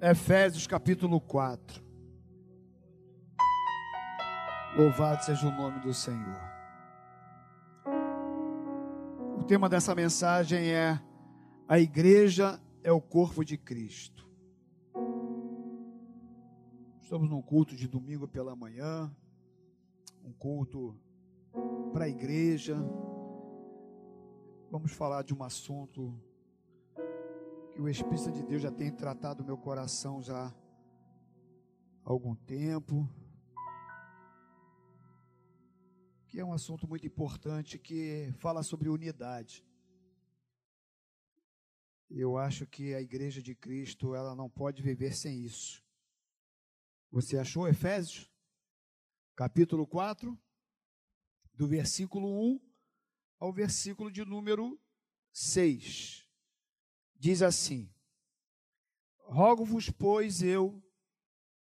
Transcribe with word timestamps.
Efésios 0.00 0.66
capítulo 0.66 1.18
4. 1.18 1.82
Louvado 4.76 5.24
seja 5.24 5.48
o 5.48 5.50
nome 5.50 5.80
do 5.80 5.94
Senhor. 5.94 6.38
O 9.38 9.44
tema 9.44 9.70
dessa 9.70 9.94
mensagem 9.94 10.68
é: 10.68 11.00
A 11.66 11.78
igreja 11.78 12.60
é 12.84 12.92
o 12.92 13.00
corpo 13.00 13.42
de 13.42 13.56
Cristo. 13.56 14.28
Estamos 17.00 17.30
num 17.30 17.40
culto 17.40 17.74
de 17.74 17.88
domingo 17.88 18.28
pela 18.28 18.54
manhã, 18.54 19.10
um 20.22 20.32
culto 20.34 20.94
para 21.94 22.04
a 22.04 22.08
igreja. 22.08 22.76
Vamos 24.70 24.92
falar 24.92 25.22
de 25.22 25.34
um 25.34 25.42
assunto 25.42 26.20
que 27.76 27.82
o 27.82 27.90
Espírito 27.90 28.32
de 28.32 28.42
Deus 28.42 28.62
já 28.62 28.72
tem 28.72 28.90
tratado 28.90 29.44
meu 29.44 29.58
coração 29.58 30.22
já 30.22 30.46
há 30.46 30.54
algum 32.02 32.34
tempo. 32.34 33.06
Que 36.26 36.40
é 36.40 36.44
um 36.44 36.54
assunto 36.54 36.88
muito 36.88 37.06
importante 37.06 37.78
que 37.78 38.32
fala 38.38 38.62
sobre 38.62 38.88
unidade. 38.88 39.62
Eu 42.08 42.38
acho 42.38 42.66
que 42.66 42.94
a 42.94 43.00
igreja 43.02 43.42
de 43.42 43.54
Cristo, 43.54 44.14
ela 44.14 44.34
não 44.34 44.48
pode 44.48 44.80
viver 44.82 45.14
sem 45.14 45.44
isso. 45.44 45.84
Você 47.10 47.36
achou 47.36 47.68
Efésios? 47.68 48.32
Capítulo 49.34 49.86
4, 49.86 50.34
do 51.52 51.68
versículo 51.68 52.26
1 52.54 52.58
ao 53.38 53.52
versículo 53.52 54.10
de 54.10 54.24
número 54.24 54.80
6 55.30 56.25
diz 57.18 57.42
assim: 57.42 57.90
Rogo-vos, 59.18 59.90
pois, 59.90 60.42
eu, 60.42 60.82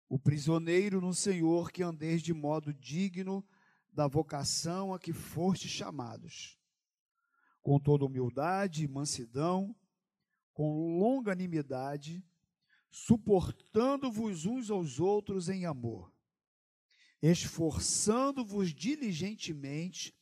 o 0.08 0.18
prisioneiro 0.18 1.02
no 1.02 1.14
Senhor, 1.14 1.72
que 1.72 1.84
andeis 1.84 2.22
de 2.22 2.34
modo 2.34 2.74
digno 2.74 3.46
da 3.92 4.08
vocação 4.08 4.94
a 4.94 5.00
que 5.00 5.12
fostes 5.12 5.72
chamados, 5.72 6.58
com 7.62 7.80
toda 7.80 8.06
humildade 8.06 8.84
e 8.84 8.88
mansidão, 8.88 9.76
com 10.54 10.98
longanimidade, 11.00 12.24
suportando-vos 12.90 14.46
uns 14.46 14.70
aos 14.70 15.00
outros 15.00 15.50
em 15.50 15.66
amor, 15.66 16.14
esforçando-vos 17.22 18.74
diligentemente 18.74 20.16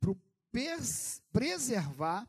para 0.00 0.14
preservar 1.30 2.28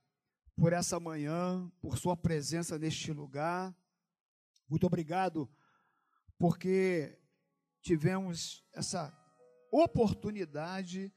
por 0.61 0.73
essa 0.73 0.99
manhã, 0.99 1.67
por 1.81 1.97
Sua 1.97 2.15
presença 2.15 2.77
neste 2.77 3.11
lugar. 3.11 3.75
Muito 4.69 4.85
obrigado, 4.85 5.49
porque 6.37 7.19
tivemos 7.81 8.63
essa 8.71 9.11
oportunidade 9.71 11.11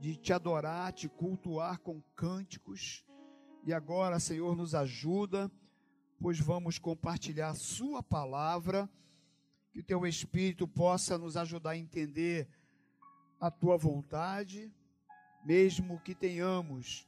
de 0.00 0.16
te 0.16 0.32
adorar, 0.32 0.90
te 0.90 1.06
cultuar 1.06 1.80
com 1.80 2.00
cânticos. 2.16 3.04
E 3.62 3.74
agora, 3.74 4.18
Senhor, 4.18 4.56
nos 4.56 4.74
ajuda, 4.74 5.52
pois 6.18 6.40
vamos 6.40 6.78
compartilhar 6.78 7.54
Sua 7.54 8.02
palavra, 8.02 8.88
que 9.70 9.80
o 9.80 9.84
Teu 9.84 10.06
Espírito 10.06 10.66
possa 10.66 11.18
nos 11.18 11.36
ajudar 11.36 11.72
a 11.72 11.76
entender 11.76 12.48
a 13.38 13.50
Tua 13.50 13.76
vontade, 13.76 14.74
mesmo 15.44 16.00
que 16.00 16.14
tenhamos 16.14 17.06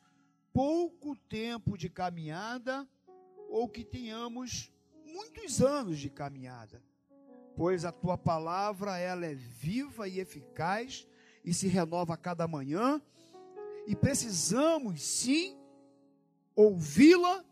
pouco 0.55 1.17
tempo 1.29 1.77
de 1.77 1.91
caminhada 1.91 2.89
ou 3.51 3.69
que 3.69 3.85
tenhamos 3.85 4.73
muitos 5.05 5.61
anos 5.61 5.99
de 5.99 6.09
caminhada, 6.09 6.81
pois 7.57 7.85
a 7.85 7.91
tua 7.91 8.17
palavra 8.17 8.97
ela 8.97 9.27
é 9.27 9.35
viva 9.35 10.09
e 10.09 10.21
eficaz 10.21 11.09
e 11.45 11.53
se 11.53 11.67
renova 11.67 12.15
a 12.15 12.17
cada 12.17 12.47
manhã 12.47 13.03
e 13.85 13.97
precisamos 13.97 15.03
sim 15.03 15.59
ouvi-la 16.55 17.45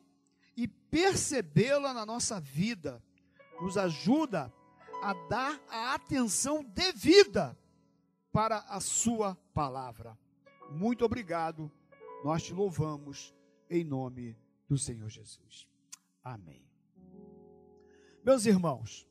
e 0.57 0.69
percebê-la 0.69 1.93
na 1.93 2.07
nossa 2.07 2.41
vida. 2.41 3.03
Nos 3.61 3.77
ajuda 3.77 4.53
a 5.03 5.13
dar 5.29 5.61
a 5.69 5.95
atenção 5.95 6.63
devida 6.63 7.59
para 8.33 8.59
a 8.59 8.79
sua 8.79 9.37
palavra. 9.53 10.17
Muito 10.71 11.05
obrigado 11.05 11.71
nós 12.25 12.43
te 12.43 12.53
louvamos 12.53 13.35
em 13.69 13.83
nome 13.83 14.37
do 14.69 14.79
Senhor 14.79 15.09
Jesus. 15.09 15.67
Amém. 16.23 16.65
Meus 18.25 18.47
irmãos, 18.47 19.09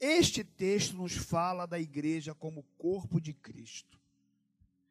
este 0.00 0.42
texto 0.42 0.96
nos 0.96 1.16
fala 1.16 1.64
da 1.64 1.78
igreja 1.78 2.34
como 2.34 2.64
corpo 2.76 3.20
de 3.20 3.32
Cristo 3.32 3.98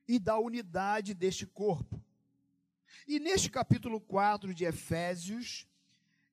e 0.07 0.17
da 0.17 0.37
unidade 0.39 1.13
deste 1.13 1.45
corpo. 1.45 2.01
E 3.07 3.19
neste 3.19 3.49
capítulo 3.49 3.99
4 3.99 4.53
de 4.53 4.63
Efésios, 4.63 5.67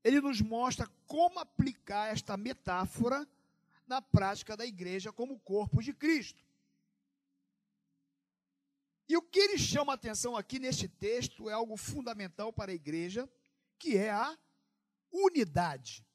ele 0.04 0.20
nos 0.20 0.40
mostra 0.40 0.88
como 1.06 1.40
aplicar 1.40 2.12
esta 2.12 2.36
metáfora 2.36 3.26
na 3.86 4.00
prática 4.00 4.56
da 4.56 4.64
igreja 4.64 5.12
como 5.12 5.40
corpo 5.40 5.82
de 5.82 5.92
Cristo. 5.92 6.42
E 9.08 9.16
o 9.16 9.22
que 9.22 9.38
ele 9.38 9.58
chama 9.58 9.92
a 9.92 9.94
atenção 9.94 10.36
aqui 10.36 10.58
neste 10.58 10.88
texto 10.88 11.48
é 11.48 11.52
algo 11.52 11.76
fundamental 11.76 12.52
para 12.52 12.72
a 12.72 12.74
igreja, 12.74 13.30
que 13.78 13.96
é 13.96 14.10
a 14.10 14.38
unidade. 15.10 16.06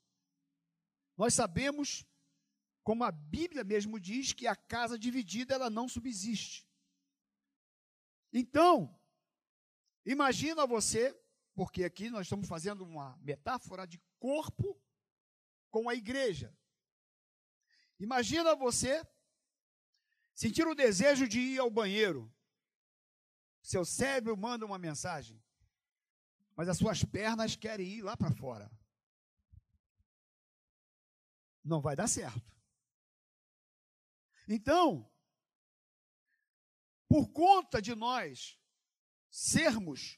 Nós 1.15 1.33
sabemos, 1.33 2.05
como 2.83 3.03
a 3.03 3.11
Bíblia 3.11 3.63
mesmo 3.63 3.99
diz, 3.99 4.33
que 4.33 4.47
a 4.47 4.55
casa 4.55 4.97
dividida 4.97 5.55
ela 5.55 5.69
não 5.69 5.89
subsiste. 5.89 6.67
Então, 8.31 8.99
imagina 10.05 10.65
você, 10.65 11.15
porque 11.55 11.83
aqui 11.83 12.09
nós 12.09 12.27
estamos 12.27 12.47
fazendo 12.47 12.83
uma 12.83 13.17
metáfora 13.17 13.85
de 13.85 13.99
corpo 14.19 14.79
com 15.69 15.89
a 15.89 15.95
igreja. 15.95 16.55
Imagina 17.99 18.55
você 18.55 19.05
sentir 20.35 20.67
o 20.67 20.75
desejo 20.75 21.27
de 21.27 21.39
ir 21.39 21.59
ao 21.59 21.69
banheiro. 21.69 22.31
Seu 23.67 23.83
cérebro 23.83 24.37
manda 24.37 24.65
uma 24.65 24.77
mensagem, 24.77 25.43
mas 26.55 26.69
as 26.69 26.77
suas 26.77 27.03
pernas 27.03 27.57
querem 27.57 27.85
ir 27.85 28.01
lá 28.01 28.15
para 28.15 28.31
fora. 28.31 28.71
Não 31.61 31.81
vai 31.81 31.93
dar 31.93 32.07
certo. 32.07 32.49
Então, 34.47 35.11
por 37.09 37.27
conta 37.27 37.81
de 37.81 37.93
nós 37.93 38.57
sermos 39.29 40.17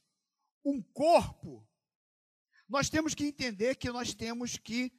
um 0.63 0.79
corpo, 0.79 1.67
nós 2.67 2.87
temos 2.87 3.15
que 3.15 3.25
entender 3.25 3.77
que 3.77 3.89
nós 3.89 4.13
temos 4.13 4.57
que 4.57 4.93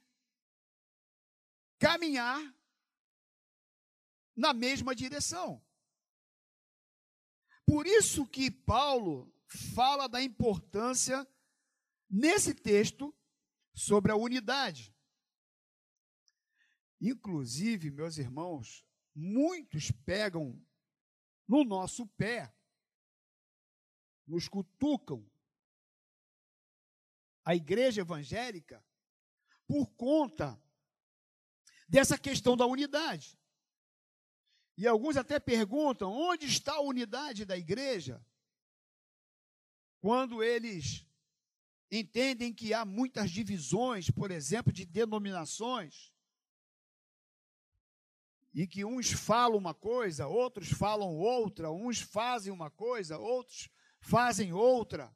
caminhar 1.79 2.37
na 4.35 4.53
mesma 4.53 4.93
direção. 4.93 5.65
Por 7.71 7.87
isso 7.87 8.27
que 8.27 8.51
Paulo 8.51 9.33
fala 9.73 10.09
da 10.09 10.21
importância 10.21 11.25
nesse 12.09 12.53
texto 12.53 13.15
sobre 13.73 14.11
a 14.11 14.15
unidade. 14.17 14.93
Inclusive, 16.99 17.89
meus 17.89 18.17
irmãos, 18.17 18.85
muitos 19.15 19.89
pegam 19.89 20.61
no 21.47 21.63
nosso 21.63 22.05
pé, 22.05 22.53
nos 24.27 24.49
cutucam 24.49 25.25
a 27.45 27.55
igreja 27.55 28.01
evangélica 28.01 28.85
por 29.65 29.87
conta 29.91 30.61
dessa 31.87 32.17
questão 32.17 32.57
da 32.57 32.65
unidade. 32.65 33.40
E 34.81 34.87
alguns 34.87 35.15
até 35.15 35.39
perguntam: 35.39 36.11
onde 36.11 36.47
está 36.47 36.73
a 36.73 36.81
unidade 36.81 37.45
da 37.45 37.55
igreja? 37.55 38.19
Quando 39.99 40.41
eles 40.41 41.05
entendem 41.91 42.51
que 42.51 42.73
há 42.73 42.83
muitas 42.83 43.29
divisões, 43.29 44.09
por 44.09 44.31
exemplo, 44.31 44.73
de 44.73 44.83
denominações. 44.83 46.11
e 48.53 48.67
que 48.67 48.83
uns 48.83 49.11
falam 49.11 49.57
uma 49.57 49.73
coisa, 49.73 50.27
outros 50.27 50.69
falam 50.71 51.15
outra, 51.15 51.71
uns 51.71 52.01
fazem 52.01 52.51
uma 52.51 52.69
coisa, 52.71 53.17
outros 53.17 53.69
fazem 54.01 54.51
outra. 54.51 55.15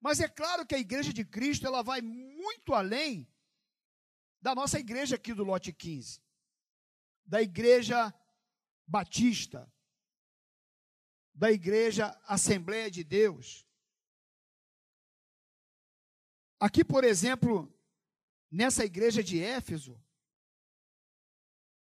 Mas 0.00 0.18
é 0.18 0.26
claro 0.26 0.66
que 0.66 0.74
a 0.74 0.78
igreja 0.78 1.12
de 1.12 1.24
Cristo 1.24 1.66
ela 1.66 1.82
vai 1.82 2.00
muito 2.00 2.72
além 2.72 3.30
da 4.40 4.54
nossa 4.54 4.80
igreja 4.80 5.14
aqui 5.14 5.32
do 5.34 5.44
lote 5.44 5.72
15, 5.72 6.20
da 7.24 7.40
igreja 7.40 8.12
batista, 8.86 9.72
da 11.34 11.50
igreja 11.50 12.08
Assembleia 12.26 12.90
de 12.90 13.02
Deus. 13.02 13.66
Aqui, 16.60 16.84
por 16.84 17.04
exemplo, 17.04 17.72
nessa 18.50 18.84
igreja 18.84 19.22
de 19.22 19.42
Éfeso, 19.42 20.00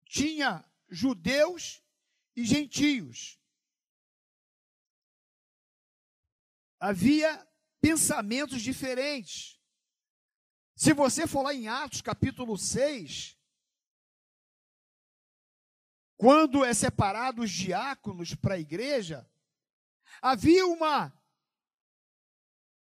tinha 0.05 0.65
judeus 0.89 1.83
e 2.35 2.45
gentios. 2.45 3.41
Havia 6.79 7.47
pensamentos 7.81 8.61
diferentes. 8.63 9.59
Se 10.75 10.93
você 10.93 11.27
for 11.27 11.43
lá 11.43 11.55
em 11.55 11.69
Atos 11.69 12.03
capítulo 12.03 12.59
6, 12.59 13.36
quando 16.17 16.65
é 16.65 16.73
separado 16.73 17.43
os 17.43 17.51
diáconos 17.51 18.35
para 18.35 18.55
a 18.55 18.59
igreja, 18.59 19.29
havia 20.21 20.67
uma 20.67 21.13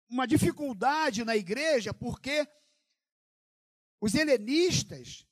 uma 0.09 0.27
dificuldade 0.27 1.25
na 1.25 1.37
igreja, 1.37 1.95
porque 1.95 2.45
os 4.01 4.13
helenistas 4.13 5.25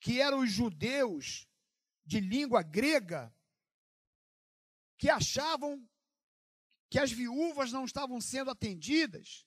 que 0.00 0.22
eram 0.22 0.38
os 0.38 0.50
judeus 0.50 1.46
de 2.04 2.18
língua 2.18 2.62
grega, 2.62 3.34
que 4.96 5.10
achavam 5.10 5.86
que 6.88 6.98
as 6.98 7.12
viúvas 7.12 7.72
não 7.72 7.84
estavam 7.84 8.20
sendo 8.22 8.50
atendidas, 8.50 9.46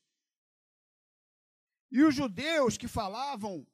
e 1.92 2.04
os 2.04 2.14
judeus 2.14 2.78
que 2.78 2.88
falavam 2.88 3.66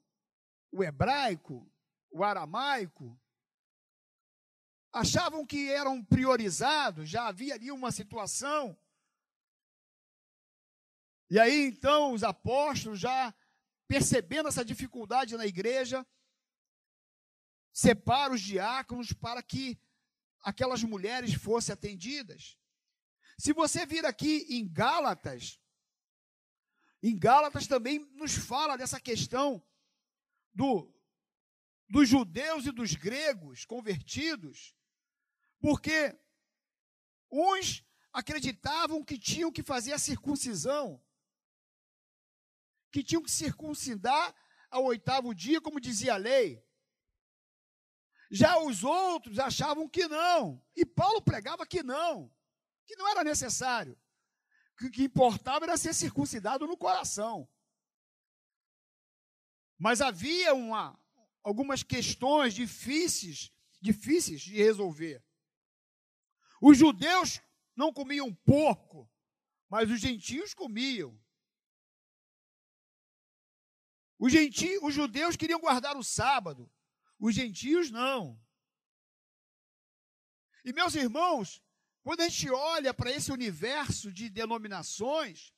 o 0.71 0.83
hebraico, 0.83 1.69
o 2.09 2.23
aramaico, 2.23 3.19
achavam 4.91 5.45
que 5.45 5.69
eram 5.69 6.03
priorizados, 6.03 7.09
já 7.09 7.27
havia 7.27 7.53
ali 7.55 7.71
uma 7.71 7.91
situação. 7.91 8.77
E 11.29 11.39
aí 11.39 11.65
então 11.65 12.13
os 12.13 12.23
apóstolos, 12.23 12.99
já 12.99 13.33
percebendo 13.87 14.49
essa 14.49 14.65
dificuldade 14.65 15.37
na 15.37 15.45
igreja, 15.45 16.05
separa 17.73 18.33
os 18.33 18.41
diáconos 18.41 19.13
para 19.13 19.41
que 19.41 19.79
aquelas 20.41 20.83
mulheres 20.83 21.33
fossem 21.33 21.73
atendidas. 21.73 22.57
Se 23.37 23.53
você 23.53 23.85
vir 23.85 24.05
aqui 24.05 24.45
em 24.49 24.67
Gálatas, 24.67 25.59
em 27.01 27.17
Gálatas 27.17 27.65
também 27.65 27.99
nos 28.13 28.33
fala 28.33 28.77
dessa 28.77 28.99
questão 28.99 29.63
do, 30.53 30.93
dos 31.89 32.07
judeus 32.07 32.65
e 32.65 32.71
dos 32.71 32.93
gregos 32.93 33.65
convertidos, 33.65 34.75
porque 35.61 36.17
uns 37.31 37.85
acreditavam 38.11 39.03
que 39.03 39.17
tinham 39.17 39.51
que 39.51 39.63
fazer 39.63 39.93
a 39.93 39.99
circuncisão, 39.99 41.01
que 42.91 43.03
tinham 43.03 43.23
que 43.23 43.31
circuncidar 43.31 44.35
ao 44.69 44.83
oitavo 44.85 45.33
dia, 45.33 45.61
como 45.61 45.79
dizia 45.79 46.15
a 46.15 46.17
lei. 46.17 46.65
Já 48.29 48.57
os 48.57 48.83
outros 48.83 49.39
achavam 49.39 49.87
que 49.87 50.07
não. 50.07 50.61
E 50.75 50.85
Paulo 50.85 51.21
pregava 51.21 51.65
que 51.65 51.83
não, 51.83 52.33
que 52.85 52.95
não 52.95 53.07
era 53.07 53.23
necessário. 53.23 53.97
Que 54.77 54.85
o 54.87 54.91
que 54.91 55.03
importava 55.03 55.65
era 55.65 55.77
ser 55.77 55.93
circuncidado 55.93 56.65
no 56.65 56.77
coração. 56.77 57.47
Mas 59.77 60.01
havia 60.01 60.53
uma, 60.53 60.99
algumas 61.43 61.83
questões 61.83 62.53
difíceis, 62.53 63.51
difíceis 63.81 64.41
de 64.41 64.55
resolver. 64.55 65.23
Os 66.61 66.77
judeus 66.77 67.41
não 67.75 67.91
comiam 67.91 68.31
porco, 68.33 69.09
mas 69.67 69.89
os 69.89 69.99
gentios 69.99 70.53
comiam. 70.53 71.19
Os, 74.19 74.31
gentios, 74.31 74.83
os 74.83 74.93
judeus 74.93 75.35
queriam 75.35 75.59
guardar 75.59 75.97
o 75.97 76.03
sábado, 76.03 76.71
os 77.17 77.33
gentios 77.33 77.89
não. 77.89 78.39
E 80.63 80.71
meus 80.71 80.93
irmãos, 80.93 81.59
quando 82.03 82.21
a 82.21 82.29
gente 82.29 82.51
olha 82.51 82.93
para 82.93 83.11
esse 83.11 83.31
universo 83.31 84.11
de 84.11 84.29
denominações, 84.29 85.51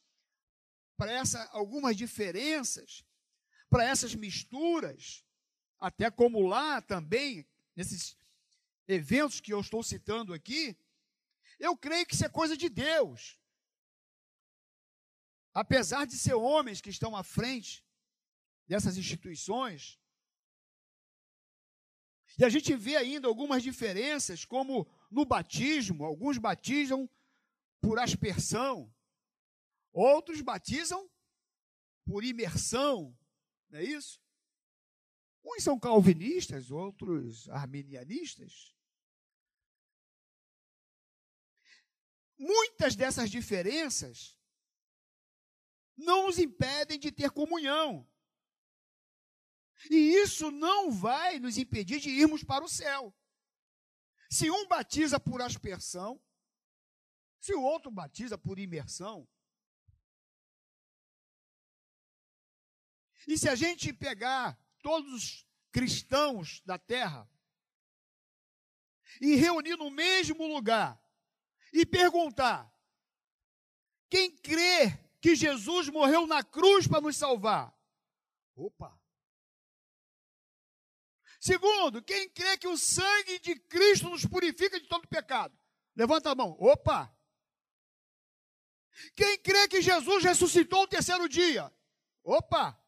para 0.96 1.12
essa, 1.12 1.44
algumas 1.52 1.98
diferenças, 1.98 3.04
para 3.70 3.84
essas 3.84 4.16
misturas, 4.16 5.26
até 5.78 6.10
como 6.10 6.48
lá 6.48 6.82
também, 6.82 7.46
nesses 7.76 8.18
eventos 8.88 9.42
que 9.42 9.52
eu 9.52 9.60
estou 9.60 9.84
citando 9.84 10.34
aqui, 10.34 10.78
eu 11.60 11.78
creio 11.78 12.06
que 12.06 12.14
isso 12.14 12.26
é 12.26 12.30
coisa 12.30 12.56
de 12.56 12.70
Deus. 12.70 13.40
Apesar 15.54 16.06
de 16.06 16.18
ser 16.18 16.34
homens 16.34 16.82
que 16.82 16.90
estão 16.90 17.16
à 17.16 17.24
frente 17.24 17.86
dessas 18.68 18.98
instituições, 18.98 20.00
e 22.38 22.44
a 22.44 22.50
gente 22.50 22.76
vê 22.76 22.96
ainda 22.96 23.28
algumas 23.28 23.62
diferenças, 23.62 24.44
como 24.44 24.88
no 25.12 25.24
batismo, 25.24 26.04
alguns 26.04 26.38
batizam 26.38 27.08
por 27.80 28.00
aspersão, 28.00 28.92
outros 29.92 30.42
batizam 30.42 31.08
por 32.06 32.24
imersão, 32.24 33.16
não 33.70 33.80
é 33.80 33.84
isso? 33.84 34.20
Uns 35.46 35.64
são 35.64 35.80
calvinistas, 35.80 36.72
outros 36.72 37.50
arminianistas. 37.50 38.73
Muitas 42.46 42.94
dessas 42.94 43.32
diferenças 43.32 44.38
não 45.96 46.28
nos 46.28 46.38
impedem 46.38 47.00
de 47.00 47.10
ter 47.10 47.32
comunhão. 47.32 48.06
E 49.90 49.96
isso 49.96 50.52
não 50.52 50.92
vai 50.92 51.40
nos 51.40 51.58
impedir 51.58 52.02
de 52.02 52.10
irmos 52.10 52.44
para 52.44 52.66
o 52.66 52.68
céu. 52.68 53.16
Se 54.30 54.52
um 54.52 54.68
batiza 54.68 55.18
por 55.22 55.42
aspersão, 55.42 56.22
se 57.40 57.54
o 57.54 57.62
outro 57.62 57.90
batiza 57.90 58.38
por 58.38 58.60
imersão, 58.60 59.26
e 63.26 63.38
se 63.38 63.48
a 63.48 63.56
gente 63.56 63.94
pegar 63.94 64.60
todos 64.82 65.14
os 65.14 65.48
cristãos 65.72 66.62
da 66.66 66.78
terra 66.78 67.30
e 69.22 69.36
reunir 69.36 69.78
no 69.78 69.90
mesmo 69.90 70.46
lugar 70.46 71.03
e 71.74 71.86
perguntar: 71.86 72.72
quem 74.10 74.30
crê 74.38 74.92
que 75.20 75.36
Jesus 75.36 75.90
morreu 75.90 76.28
na 76.28 76.44
cruz 76.44 76.88
para 76.88 77.02
nos 77.02 77.18
salvar? 77.18 77.76
Opa! 78.56 78.96
Segundo, 81.40 82.02
quem 82.02 82.30
crê 82.30 82.58
que 82.58 82.68
o 82.68 82.78
sangue 82.78 83.40
de 83.40 83.56
Cristo 83.56 84.10
nos 84.10 84.26
purifica 84.26 84.80
de 84.80 84.88
todo 84.88 85.08
pecado? 85.08 85.58
Levanta 85.96 86.32
a 86.32 86.36
mão. 86.36 86.56
Opa! 86.60 87.14
Quem 89.16 89.38
crê 89.40 89.68
que 89.68 89.82
Jesus 89.82 90.24
ressuscitou 90.24 90.84
o 90.84 90.88
terceiro 90.88 91.28
dia? 91.28 91.74
Opa! 92.24 92.80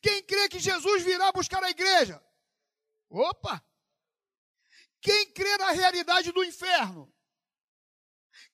Quem 0.00 0.22
crê 0.24 0.48
que 0.48 0.58
Jesus 0.58 1.02
virá 1.02 1.30
buscar 1.30 1.62
a 1.62 1.70
igreja? 1.70 2.22
Opa! 3.08 3.64
Quem 5.00 5.32
crê 5.32 5.56
na 5.58 5.70
realidade 5.70 6.32
do 6.32 6.42
inferno? 6.42 7.12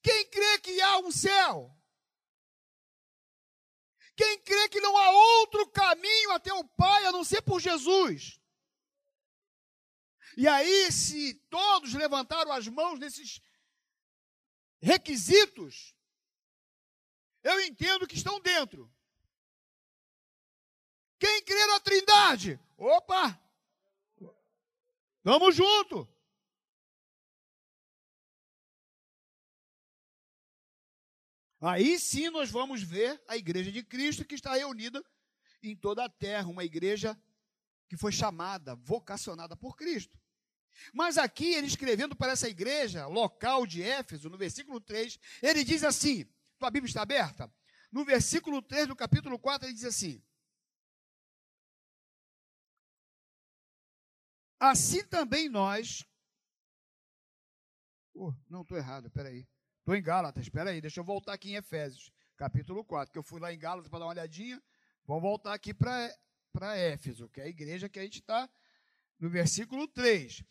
Quem 0.05 0.27
crê 0.29 0.59
que 0.59 0.83
há 0.83 0.99
um 0.99 1.11
céu? 1.11 1.75
Quem 4.15 4.39
crê 4.43 4.69
que 4.69 4.79
não 4.79 4.95
há 4.99 5.11
outro 5.11 5.67
caminho 5.71 6.31
até 6.33 6.53
o 6.53 6.63
Pai 6.63 7.07
a 7.07 7.13
não 7.13 7.25
ser 7.25 7.41
por 7.41 7.59
Jesus? 7.59 8.39
E 10.37 10.47
aí, 10.47 10.93
se 10.93 11.35
todos 11.49 11.95
levantaram 11.95 12.53
as 12.53 12.69
mãos 12.69 12.99
nesses 12.99 13.41
requisitos, 14.83 15.95
eu 17.43 17.59
entendo 17.63 18.07
que 18.07 18.17
estão 18.17 18.39
dentro. 18.41 18.93
Quem 21.19 21.43
crê 21.45 21.67
na 21.67 21.81
Trindade? 21.81 22.61
Opa! 22.77 23.41
Vamos 25.23 25.57
junto. 25.57 26.07
Aí 31.67 31.99
sim 31.99 32.29
nós 32.29 32.51
vamos 32.51 32.83
ver 32.83 33.19
a 33.27 33.39
igreja 33.39 33.73
de 33.73 33.83
Cristo 33.83 34.23
que 34.23 34.35
está 34.35 34.53
reunida 34.55 35.03
em 35.63 35.75
toda 35.75 36.05
a 36.05 36.11
terra, 36.11 36.47
uma 36.47 36.63
igreja 36.63 37.19
que 37.89 37.97
foi 37.97 38.13
chamada, 38.13 38.75
vocacionada 38.75 39.57
por 39.57 39.75
Cristo. 39.75 40.21
Mas 40.93 41.17
aqui, 41.17 41.55
ele 41.55 41.67
escrevendo 41.67 42.15
para 42.15 42.33
essa 42.33 42.47
igreja 42.51 43.07
local 43.07 43.67
de 43.67 43.83
Éfeso, 43.83 44.29
no 44.29 44.37
versículo 44.37 44.79
3, 44.79 45.19
ele 45.41 45.65
diz 45.65 45.83
assim: 45.83 46.29
tua 46.59 46.71
Bíblia 46.71 46.91
está 46.91 47.01
aberta? 47.01 47.51
No 47.91 48.05
versículo 48.05 48.61
3 48.61 48.89
do 48.89 48.97
capítulo 48.97 49.39
4, 49.39 49.67
ele 49.67 49.75
diz 49.75 49.85
assim: 49.85 50.23
Assim 54.61 55.03
também 55.07 55.49
nós. 55.49 56.05
Oh, 58.13 58.35
não, 58.51 58.61
estou 58.61 58.77
errado, 58.77 59.11
peraí. 59.11 59.49
Estou 59.85 59.95
em 59.95 60.03
Gálatas, 60.03 60.45
espera 60.45 60.71
aí, 60.71 60.81
deixa 60.81 60.99
eu 60.99 61.05
voltar 61.05 61.35
aqui 61.35 61.51
em 61.51 61.57
Efésios, 61.57 62.11
capítulo 62.39 62.83
4, 62.83 63.13
que 63.13 63.19
eu 63.19 63.23
fui 63.23 63.39
lá 63.39 63.53
em 63.53 63.59
Gálatas 63.59 63.91
para 63.91 63.99
dar 63.99 64.07
uma 64.07 64.13
olhadinha. 64.13 64.59
Vamos 65.07 65.23
voltar 65.23 65.53
aqui 65.53 65.75
para 65.75 66.11
Éfeso, 66.75 67.29
que 67.29 67.39
é 67.39 67.45
a 67.45 67.49
igreja 67.49 67.87
que 67.87 67.99
a 67.99 68.03
gente 68.03 68.21
está 68.21 68.49
no 69.21 69.29
versículo 69.29 69.87
3. 69.87 70.43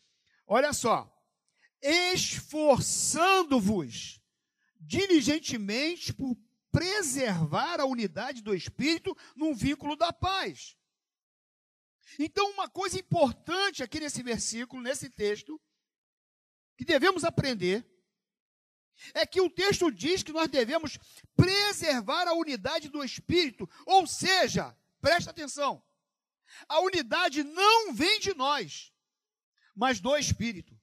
Olha 0.46 0.72
só. 0.72 1.12
Esforçando-vos 1.82 4.20
diligentemente 4.78 6.14
por 6.14 6.36
preservar 6.70 7.80
a 7.80 7.86
unidade 7.86 8.40
do 8.40 8.54
Espírito 8.54 9.16
num 9.34 9.52
vínculo 9.52 9.96
da 9.96 10.12
paz. 10.12 10.76
Então, 12.20 12.52
uma 12.52 12.68
coisa 12.68 13.00
importante 13.00 13.82
aqui 13.82 13.98
nesse 13.98 14.22
versículo, 14.22 14.80
nesse 14.80 15.10
texto, 15.10 15.60
que 16.76 16.84
devemos 16.84 17.24
aprender, 17.24 17.84
é 19.12 19.26
que 19.26 19.40
o 19.40 19.50
texto 19.50 19.90
diz 19.90 20.22
que 20.22 20.32
nós 20.32 20.48
devemos 20.48 20.96
preservar 21.36 22.28
a 22.28 22.34
unidade 22.34 22.88
do 22.88 23.02
Espírito, 23.04 23.68
ou 23.86 24.06
seja, 24.06 24.76
presta 25.00 25.30
atenção, 25.30 25.82
a 26.68 26.78
unidade 26.80 27.42
não 27.42 27.92
vem 27.92 28.20
de 28.20 28.32
nós, 28.34 28.92
mas 29.74 29.98
do 30.00 30.16
Espírito. 30.16 30.78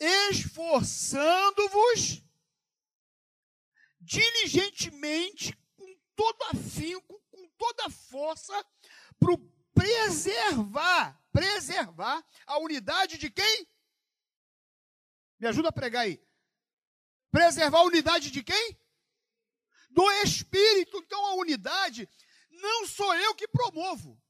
Esforçando-vos 0.00 2.22
diligentemente, 4.00 5.54
com 5.76 5.96
todo 6.16 6.42
afinco, 6.44 7.22
com 7.30 7.46
toda 7.56 7.90
força, 7.90 8.52
para 9.18 9.36
preservar, 9.72 11.22
preservar 11.30 12.24
a 12.46 12.58
unidade 12.58 13.16
de 13.16 13.30
quem? 13.30 13.68
Me 15.42 15.48
ajuda 15.48 15.70
a 15.70 15.72
pregar 15.72 16.04
aí. 16.04 16.24
Preservar 17.32 17.80
a 17.80 17.84
unidade 17.84 18.30
de 18.30 18.44
quem? 18.44 18.78
Do 19.90 20.08
Espírito. 20.22 20.98
Então 20.98 21.26
a 21.26 21.34
unidade 21.34 22.08
não 22.48 22.86
sou 22.86 23.12
eu 23.12 23.34
que 23.34 23.48
promovo. 23.48 24.22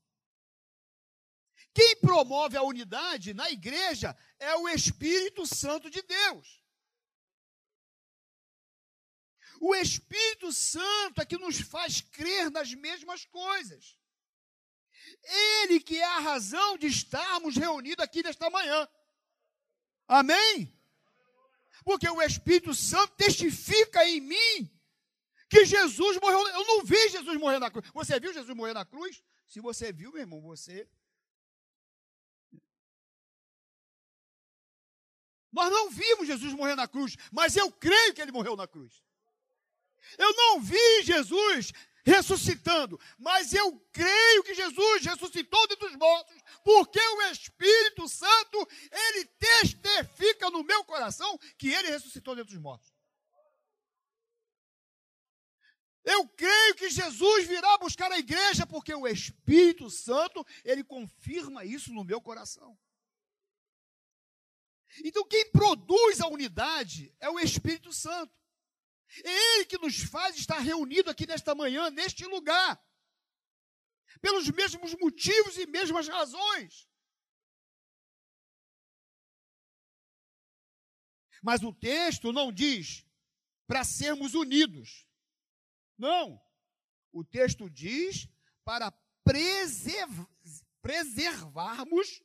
Quem 1.75 1.97
promove 1.97 2.57
a 2.57 2.63
unidade 2.63 3.35
na 3.35 3.51
igreja 3.51 4.17
é 4.39 4.57
o 4.57 4.67
Espírito 4.71 5.47
Santo 5.47 5.91
de 5.91 6.01
Deus. 6.01 6.65
O 9.61 9.75
Espírito 9.75 10.51
Santo 10.51 11.21
é 11.21 11.27
que 11.27 11.37
nos 11.37 11.61
faz 11.61 12.01
crer 12.01 12.51
nas 12.51 12.73
mesmas 12.73 13.27
coisas. 13.27 13.99
Ele 15.23 15.79
que 15.79 15.99
é 15.99 16.05
a 16.05 16.21
razão 16.21 16.79
de 16.79 16.87
estarmos 16.87 17.55
reunidos 17.55 18.03
aqui 18.03 18.23
nesta 18.23 18.49
manhã. 18.49 18.89
Amém? 20.09 20.82
Porque 21.85 22.09
o 22.09 22.23
Espírito 22.23 22.75
Santo 22.75 23.15
testifica 23.15 24.05
em 24.07 24.21
mim 24.21 24.71
que 25.49 25.65
Jesus 25.65 26.19
morreu. 26.21 26.47
Eu 26.49 26.67
não 26.67 26.85
vi 26.85 27.09
Jesus 27.09 27.39
morrer 27.39 27.59
na 27.59 27.71
cruz. 27.71 27.91
Você 27.93 28.19
viu 28.19 28.33
Jesus 28.33 28.57
morrer 28.57 28.73
na 28.73 28.85
cruz? 28.85 29.23
Se 29.47 29.61
você 29.61 29.93
viu, 29.93 30.13
meu 30.13 30.21
irmão, 30.21 30.41
você. 30.41 30.89
Nós 35.53 35.71
não 35.71 35.91
vimos 35.91 36.27
Jesus 36.27 36.55
morrer 36.55 36.75
na 36.75 36.89
cruz, 36.89 37.17
mas 37.31 37.55
eu 37.57 37.71
creio 37.71 38.15
que 38.15 38.23
ele 38.23 38.33
morreu 38.33 38.57
na 38.57 38.67
cruz. 38.67 39.03
Eu 40.17 40.33
não 40.35 40.61
vi 40.61 41.03
Jesus 41.03 41.73
ressuscitando, 42.05 42.99
mas 43.19 43.53
eu 43.53 43.79
creio 43.93 44.43
que 44.43 44.55
Jesus 44.55 45.05
ressuscitou 45.05 45.67
dentre 45.69 45.87
os 45.87 45.97
mortos, 45.97 46.43
porque 46.65 46.99
o 46.99 47.23
Espírito 47.23 48.09
Santo, 48.09 48.69
ele 48.91 49.25
testifica 49.39 50.51
no 50.51 50.65
meu 50.65 50.85
coração 50.85 51.39
que 51.57 51.73
ele 51.73 51.89
ressuscitou 51.89 52.35
dentre 52.35 52.55
os 52.55 52.61
mortos. 52.61 52.93
Eu 56.05 56.29
creio 56.31 56.75
que 56.75 56.91
Jesus 56.91 57.47
virá 57.47 57.79
buscar 57.79 58.11
a 58.11 58.19
igreja, 58.19 58.67
porque 58.67 58.93
o 58.93 59.07
Espírito 59.07 59.89
Santo, 59.89 60.45
ele 60.65 60.83
confirma 60.83 61.65
isso 61.65 61.93
no 61.93 62.05
meu 62.05 62.21
coração. 62.21 62.77
Então, 65.05 65.25
quem 65.25 65.49
produz 65.51 66.21
a 66.21 66.27
unidade 66.27 67.15
é 67.21 67.31
o 67.31 67.39
Espírito 67.39 67.93
Santo. 67.93 68.42
É 69.25 69.57
Ele 69.57 69.67
que 69.67 69.79
nos 69.79 69.99
faz 70.05 70.37
estar 70.37 70.59
reunido 70.59 71.11
aqui 71.11 71.27
nesta 71.27 71.55
manhã, 71.55 71.91
neste 71.91 72.25
lugar, 72.25 72.83
pelos 74.21 74.49
mesmos 74.51 74.95
motivos 74.95 75.59
e 75.59 75.67
mesmas 75.67 76.09
razões. 76.09 76.89
Mas 81.43 81.63
o 81.63 81.73
texto 81.73 82.33
não 82.33 82.53
diz 82.53 83.05
para 83.67 83.85
sermos 83.85 84.35
unidos. 84.35 85.07
Não. 85.99 86.41
O 87.13 87.25
texto 87.25 87.69
diz 87.69 88.29
para 88.65 88.93
preserv 89.25 90.27
preservarmos, 90.83 92.21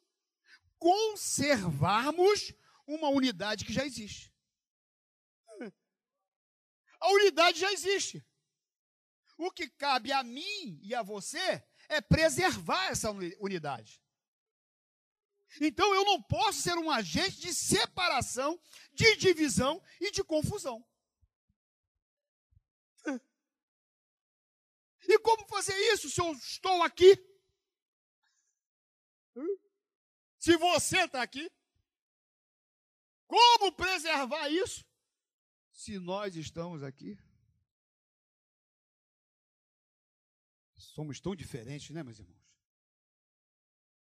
conservarmos 0.79 2.53
uma 2.87 3.09
unidade 3.09 3.63
que 3.63 3.71
já 3.71 3.85
existe. 3.85 4.26
A 6.99 7.09
unidade 7.11 7.59
já 7.59 7.71
existe. 7.71 8.25
O 9.37 9.51
que 9.51 9.69
cabe 9.69 10.11
a 10.11 10.23
mim 10.23 10.79
e 10.81 10.95
a 10.95 11.03
você 11.03 11.63
é 11.89 12.01
preservar 12.01 12.87
essa 12.87 13.11
unidade. 13.39 14.01
Então 15.61 15.93
eu 15.93 16.03
não 16.03 16.21
posso 16.21 16.61
ser 16.61 16.77
um 16.77 16.91
agente 16.91 17.39
de 17.39 17.53
separação, 17.53 18.59
de 18.93 19.15
divisão 19.15 19.81
e 20.01 20.11
de 20.11 20.23
confusão. 20.23 20.85
E 25.07 25.17
como 25.19 25.47
fazer 25.47 25.75
isso 25.93 26.09
se 26.09 26.19
eu 26.19 26.31
estou 26.33 26.83
aqui? 26.83 27.17
Se 30.37 30.57
você 30.57 31.05
está 31.05 31.21
aqui? 31.21 31.49
Como 33.25 33.71
preservar 33.71 34.49
isso? 34.49 34.86
Se 35.77 35.99
nós 35.99 36.35
estamos 36.35 36.81
aqui? 36.81 37.15
Somos 40.73 41.19
tão 41.19 41.35
diferentes, 41.35 41.91
né, 41.91 42.01
meus 42.01 42.17
irmãos? 42.17 42.43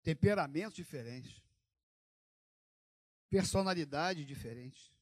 Temperamentos 0.03 0.77
diferentes, 0.77 1.43
personalidade 3.31 4.27
diferente, 4.27 4.95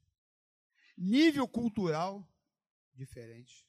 nível 0.97 1.49
cultural 1.49 2.25
diferente, 2.95 3.69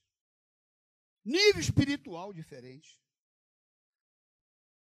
nível 1.26 1.62
espiritual 1.62 2.32
diferente. 2.32 3.02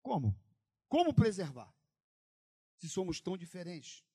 Como? 0.00 0.40
Como 0.86 1.12
preservar? 1.12 1.75
Se 2.76 2.88
somos 2.88 3.20
tão 3.20 3.36
diferentes. 3.36 4.06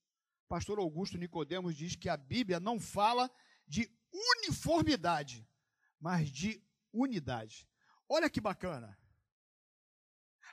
Pastor 0.47 0.79
Augusto 0.79 1.17
Nicodemos 1.17 1.75
diz 1.75 1.97
que 1.97 2.07
a 2.07 2.15
Bíblia 2.15 2.57
não 2.57 2.79
fala 2.79 3.29
de 3.71 3.89
uniformidade, 4.11 5.47
mas 5.97 6.29
de 6.29 6.61
unidade. 6.91 7.65
Olha 8.09 8.29
que 8.29 8.41
bacana. 8.41 8.99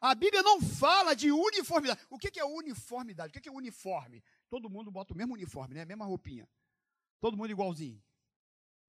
A 0.01 0.15
Bíblia 0.15 0.41
não 0.41 0.61
fala 0.61 1.17
de 1.17 1.33
uniformidade. 1.33 2.01
O 2.09 2.17
que 2.17 2.39
é 2.39 2.45
uniformidade? 2.45 3.37
O 3.37 3.43
que 3.43 3.49
é 3.49 3.53
uniforme? 3.53 4.23
Todo 4.49 4.71
mundo 4.71 4.93
bota 4.93 5.13
o 5.13 5.17
mesmo 5.17 5.35
uniforme, 5.35 5.75
né? 5.75 5.83
A 5.83 5.87
mesma 5.87 6.05
roupinha. 6.05 6.49
Todo 7.19 7.37
mundo 7.37 7.51
igualzinho. 7.51 8.01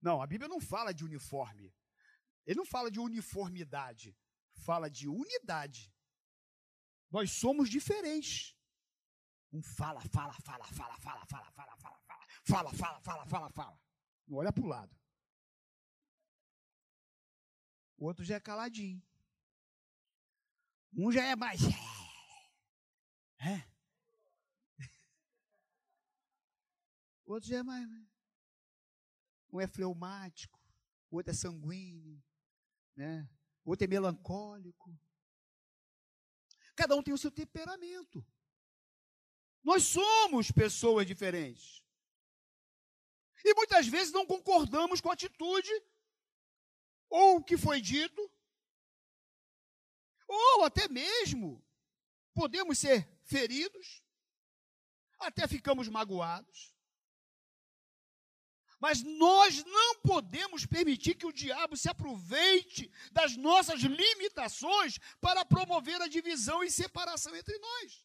Não, 0.00 0.22
a 0.22 0.26
Bíblia 0.28 0.48
não 0.48 0.60
fala 0.60 0.94
de 0.94 1.04
uniforme. 1.04 1.74
Ele 2.46 2.58
não 2.60 2.64
fala 2.64 2.88
de 2.88 3.00
uniformidade. 3.00 4.16
Fala 4.52 4.88
de 4.88 5.08
unidade. 5.08 5.92
Nós 7.10 7.32
somos 7.32 7.68
diferentes. 7.68 8.56
Um 9.52 9.60
fala, 9.60 10.00
fala, 10.02 10.32
fala, 10.34 10.64
fala, 10.68 10.96
fala, 10.98 11.26
fala, 11.26 11.50
fala, 11.50 11.76
fala, 11.76 11.76
fala, 11.76 12.20
fala, 12.44 12.72
fala, 12.72 13.00
fala, 13.00 13.26
fala, 13.26 13.50
fala. 13.50 13.89
Não 14.26 14.38
olha 14.38 14.52
para 14.52 14.64
o 14.64 14.66
lado. 14.66 14.96
O 17.96 18.06
outro 18.06 18.24
já 18.24 18.36
é 18.36 18.40
caladinho. 18.40 19.02
Um 20.92 21.12
já 21.12 21.24
é 21.24 21.36
mais. 21.36 21.60
É. 23.42 23.66
O 27.24 27.32
outro 27.32 27.48
já 27.48 27.58
é 27.58 27.62
mais. 27.62 27.88
Um 29.50 29.60
é 29.60 29.66
fleumático, 29.66 30.60
o 31.10 31.16
outro 31.16 31.30
é 31.30 31.34
sanguíneo, 31.34 32.22
né? 32.94 33.26
o 33.64 33.70
outro 33.70 33.84
é 33.84 33.88
melancólico. 33.88 34.94
Cada 36.76 36.94
um 36.94 37.02
tem 37.02 37.14
o 37.14 37.18
seu 37.18 37.30
temperamento. 37.30 38.24
Nós 39.62 39.84
somos 39.84 40.50
pessoas 40.50 41.06
diferentes. 41.06 41.84
E 43.44 43.54
muitas 43.54 43.86
vezes 43.86 44.12
não 44.12 44.26
concordamos 44.26 45.00
com 45.00 45.10
a 45.10 45.14
atitude 45.14 45.70
ou 47.08 47.36
o 47.36 47.44
que 47.44 47.56
foi 47.56 47.80
dito, 47.80 48.30
ou 50.28 50.64
até 50.64 50.88
mesmo 50.88 51.64
podemos 52.32 52.78
ser 52.78 53.08
feridos, 53.24 54.02
até 55.18 55.46
ficamos 55.48 55.88
magoados. 55.88 56.72
Mas 58.78 59.02
nós 59.02 59.62
não 59.64 59.96
podemos 59.96 60.64
permitir 60.64 61.14
que 61.14 61.26
o 61.26 61.32
diabo 61.32 61.76
se 61.76 61.88
aproveite 61.88 62.90
das 63.12 63.36
nossas 63.36 63.80
limitações 63.82 64.98
para 65.20 65.44
promover 65.44 66.00
a 66.00 66.08
divisão 66.08 66.64
e 66.64 66.70
separação 66.70 67.36
entre 67.36 67.58
nós. 67.58 68.04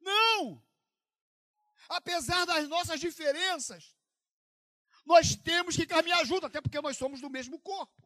Não! 0.00 0.64
Apesar 1.88 2.44
das 2.44 2.68
nossas 2.68 3.00
diferenças, 3.00 3.95
nós 5.06 5.36
temos 5.36 5.76
que 5.76 5.86
caminhar 5.86 6.26
junto, 6.26 6.46
até 6.46 6.60
porque 6.60 6.80
nós 6.80 6.96
somos 6.96 7.20
do 7.20 7.30
mesmo 7.30 7.60
corpo. 7.60 8.02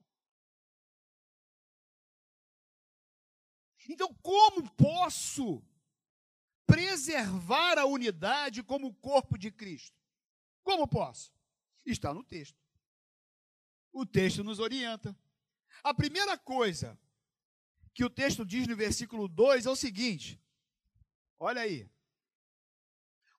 Então, 3.88 4.14
como 4.16 4.70
posso 4.74 5.64
preservar 6.66 7.78
a 7.78 7.86
unidade 7.86 8.62
como 8.62 8.94
corpo 8.94 9.38
de 9.38 9.50
Cristo? 9.50 9.98
Como 10.62 10.86
posso? 10.86 11.32
Está 11.84 12.12
no 12.12 12.22
texto. 12.22 12.60
O 13.90 14.04
texto 14.04 14.44
nos 14.44 14.58
orienta. 14.58 15.18
A 15.82 15.94
primeira 15.94 16.36
coisa 16.36 16.96
que 17.94 18.04
o 18.04 18.10
texto 18.10 18.44
diz 18.44 18.68
no 18.68 18.76
versículo 18.76 19.26
2 19.26 19.64
é 19.64 19.70
o 19.70 19.74
seguinte: 19.74 20.38
olha 21.38 21.62
aí. 21.62 21.90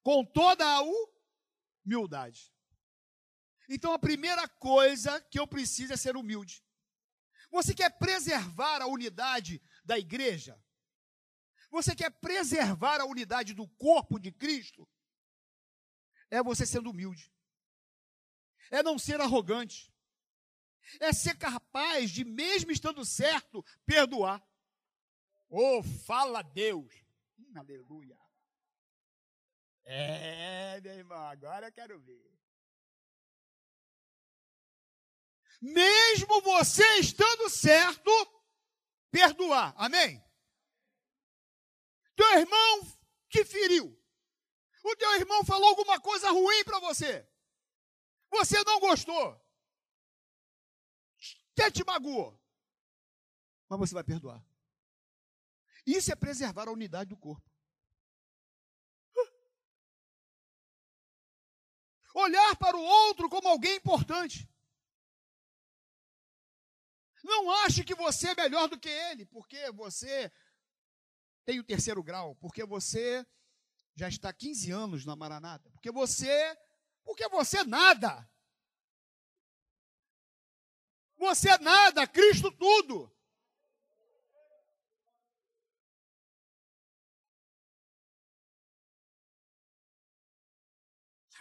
Com 0.01 0.25
toda 0.25 0.65
a 0.65 0.81
humildade. 1.85 2.51
Então 3.69 3.93
a 3.93 3.99
primeira 3.99 4.47
coisa 4.47 5.19
que 5.21 5.39
eu 5.39 5.47
preciso 5.47 5.93
é 5.93 5.97
ser 5.97 6.15
humilde. 6.15 6.63
Você 7.49 7.73
quer 7.73 7.89
preservar 7.97 8.81
a 8.81 8.87
unidade 8.87 9.61
da 9.83 9.97
igreja? 9.97 10.61
Você 11.69 11.95
quer 11.95 12.09
preservar 12.09 12.99
a 12.99 13.05
unidade 13.05 13.53
do 13.53 13.67
corpo 13.67 14.19
de 14.19 14.31
Cristo? 14.31 14.87
É 16.29 16.41
você 16.41 16.65
sendo 16.65 16.89
humilde 16.89 17.31
é 18.71 18.81
não 18.81 18.97
ser 18.97 19.19
arrogante, 19.19 19.93
é 20.99 21.11
ser 21.11 21.37
capaz 21.37 22.09
de, 22.09 22.23
mesmo 22.23 22.71
estando 22.71 23.05
certo, 23.05 23.63
perdoar. 23.85 24.41
Oh, 25.49 25.83
fala 25.83 26.41
Deus. 26.41 26.91
Hum, 27.37 27.53
aleluia. 27.57 28.17
É, 29.83 30.79
meu 30.79 30.93
irmão, 30.93 31.27
agora 31.27 31.67
eu 31.67 31.71
quero 31.71 31.99
ver. 31.99 32.40
Mesmo 35.61 36.41
você 36.41 36.83
estando 36.97 37.47
certo, 37.47 38.11
perdoar. 39.11 39.75
Amém? 39.77 40.23
Teu 42.15 42.39
irmão 42.39 42.99
te 43.29 43.45
feriu. 43.45 43.95
O 44.83 44.95
teu 44.95 45.13
irmão 45.15 45.45
falou 45.45 45.69
alguma 45.69 46.01
coisa 46.01 46.31
ruim 46.31 46.63
para 46.63 46.79
você. 46.79 47.29
Você 48.31 48.63
não 48.63 48.79
gostou. 48.79 49.39
Até 51.51 51.69
te 51.69 51.83
magoou. 51.85 52.41
Mas 53.69 53.79
você 53.79 53.93
vai 53.93 54.03
perdoar. 54.03 54.43
Isso 55.85 56.11
é 56.11 56.15
preservar 56.15 56.67
a 56.67 56.71
unidade 56.71 57.09
do 57.09 57.17
corpo. 57.17 57.49
Olhar 62.13 62.55
para 62.57 62.75
o 62.75 62.81
outro 62.81 63.29
como 63.29 63.47
alguém 63.47 63.75
importante. 63.75 64.50
Não 67.23 67.51
ache 67.51 67.83
que 67.83 67.95
você 67.95 68.29
é 68.29 68.35
melhor 68.35 68.67
do 68.67 68.79
que 68.79 68.89
ele, 68.89 69.25
porque 69.25 69.71
você 69.71 70.31
tem 71.45 71.59
o 71.59 71.63
terceiro 71.63 72.03
grau, 72.03 72.35
porque 72.35 72.65
você 72.65 73.25
já 73.95 74.07
está 74.07 74.31
15 74.31 74.71
anos 74.71 75.05
na 75.05 75.15
Maranata, 75.15 75.69
porque 75.71 75.91
você 75.91 76.57
porque 77.03 77.27
você 77.29 77.59
é 77.59 77.63
nada. 77.63 78.29
Você 81.17 81.49
é 81.49 81.57
nada, 81.57 82.07
Cristo 82.07 82.51
tudo. 82.51 83.11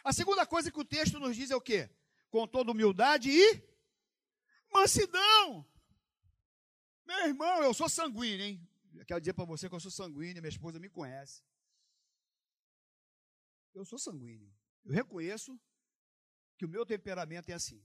A 0.02 0.12
segunda 0.12 0.46
coisa 0.46 0.70
que 0.70 0.80
o 0.80 0.84
texto 0.84 1.18
nos 1.18 1.36
diz 1.36 1.50
é 1.50 1.56
o 1.56 1.60
quê? 1.60 1.90
Com 2.30 2.46
toda 2.46 2.72
humildade 2.72 3.30
e 3.30 3.69
mansidão. 4.72 5.66
Meu 7.04 7.26
irmão, 7.26 7.62
eu 7.62 7.74
sou 7.74 7.88
sanguíneo, 7.88 8.46
hein? 8.46 8.68
Eu 8.94 9.04
quero 9.04 9.20
dizer 9.20 9.34
para 9.34 9.44
você 9.44 9.68
que 9.68 9.74
eu 9.74 9.80
sou 9.80 9.90
sanguíneo, 9.90 10.42
minha 10.42 10.48
esposa 10.48 10.78
me 10.78 10.88
conhece. 10.88 11.42
Eu 13.74 13.84
sou 13.84 13.98
sanguíneo. 13.98 14.52
Eu 14.84 14.92
reconheço 14.92 15.58
que 16.56 16.64
o 16.64 16.68
meu 16.68 16.84
temperamento 16.84 17.48
é 17.48 17.54
assim. 17.54 17.82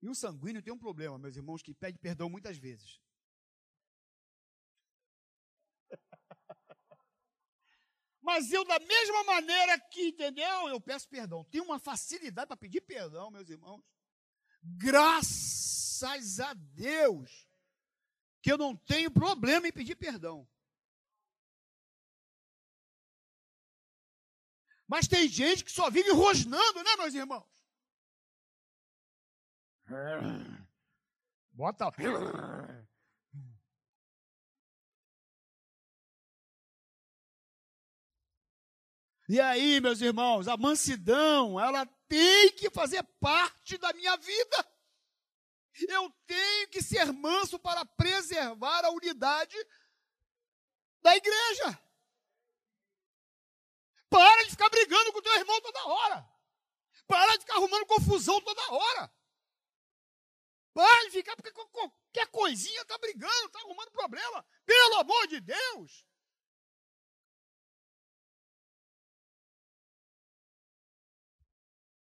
E 0.00 0.08
o 0.08 0.14
sanguíneo 0.14 0.62
tem 0.62 0.72
um 0.72 0.78
problema, 0.78 1.18
meus 1.18 1.36
irmãos, 1.36 1.62
que 1.62 1.74
pede 1.74 1.98
perdão 1.98 2.30
muitas 2.30 2.56
vezes. 2.56 3.00
Mas 8.22 8.52
eu, 8.52 8.64
da 8.64 8.78
mesma 8.78 9.24
maneira 9.24 9.80
que, 9.80 10.08
entendeu? 10.08 10.68
Eu 10.68 10.80
peço 10.80 11.08
perdão. 11.08 11.44
Tenho 11.44 11.64
uma 11.64 11.80
facilidade 11.80 12.46
para 12.46 12.56
pedir 12.56 12.80
perdão, 12.82 13.30
meus 13.30 13.48
irmãos. 13.48 13.82
Graças 14.62 16.40
a 16.40 16.54
Deus 16.54 17.48
que 18.42 18.52
eu 18.52 18.58
não 18.58 18.76
tenho 18.76 19.10
problema 19.10 19.68
em 19.68 19.72
pedir 19.72 19.96
perdão. 19.96 20.48
Mas 24.86 25.06
tem 25.06 25.28
gente 25.28 25.64
que 25.64 25.70
só 25.70 25.90
vive 25.90 26.10
rosnando, 26.10 26.82
né, 26.82 26.96
meus 26.96 27.14
irmãos? 27.14 27.46
Bota. 31.52 31.92
E 39.28 39.38
aí, 39.38 39.78
meus 39.78 40.00
irmãos, 40.00 40.48
a 40.48 40.56
mansidão, 40.56 41.60
ela 41.60 41.86
tem 42.08 42.52
que 42.52 42.70
fazer 42.70 43.02
parte 43.20 43.76
da 43.78 43.92
minha 43.92 44.16
vida. 44.16 44.72
Eu 45.88 46.10
tenho 46.26 46.68
que 46.68 46.82
ser 46.82 47.12
manso 47.12 47.58
para 47.58 47.84
preservar 47.84 48.84
a 48.84 48.90
unidade 48.90 49.56
da 51.00 51.14
igreja. 51.16 51.80
Para 54.08 54.44
de 54.44 54.50
ficar 54.50 54.70
brigando 54.70 55.12
com 55.12 55.22
teu 55.22 55.34
irmão 55.34 55.60
toda 55.60 55.84
hora. 55.86 56.28
Para 57.06 57.36
de 57.36 57.40
ficar 57.40 57.54
arrumando 57.54 57.86
confusão 57.86 58.40
toda 58.40 58.72
hora. 58.72 59.14
Para 60.72 61.04
de 61.04 61.10
ficar, 61.10 61.36
porque 61.36 61.52
qualquer 61.52 62.26
coisinha 62.28 62.82
está 62.82 62.96
brigando, 62.98 63.46
está 63.46 63.58
arrumando 63.60 63.90
problema. 63.90 64.44
Pelo 64.64 64.96
amor 65.00 65.26
de 65.26 65.40
Deus. 65.40 66.04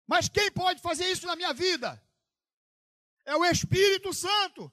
Mas 0.07 0.29
quem 0.29 0.51
pode 0.51 0.81
fazer 0.81 1.09
isso 1.11 1.25
na 1.25 1.35
minha 1.35 1.53
vida? 1.53 2.01
É 3.25 3.35
o 3.35 3.45
Espírito 3.45 4.13
Santo. 4.13 4.71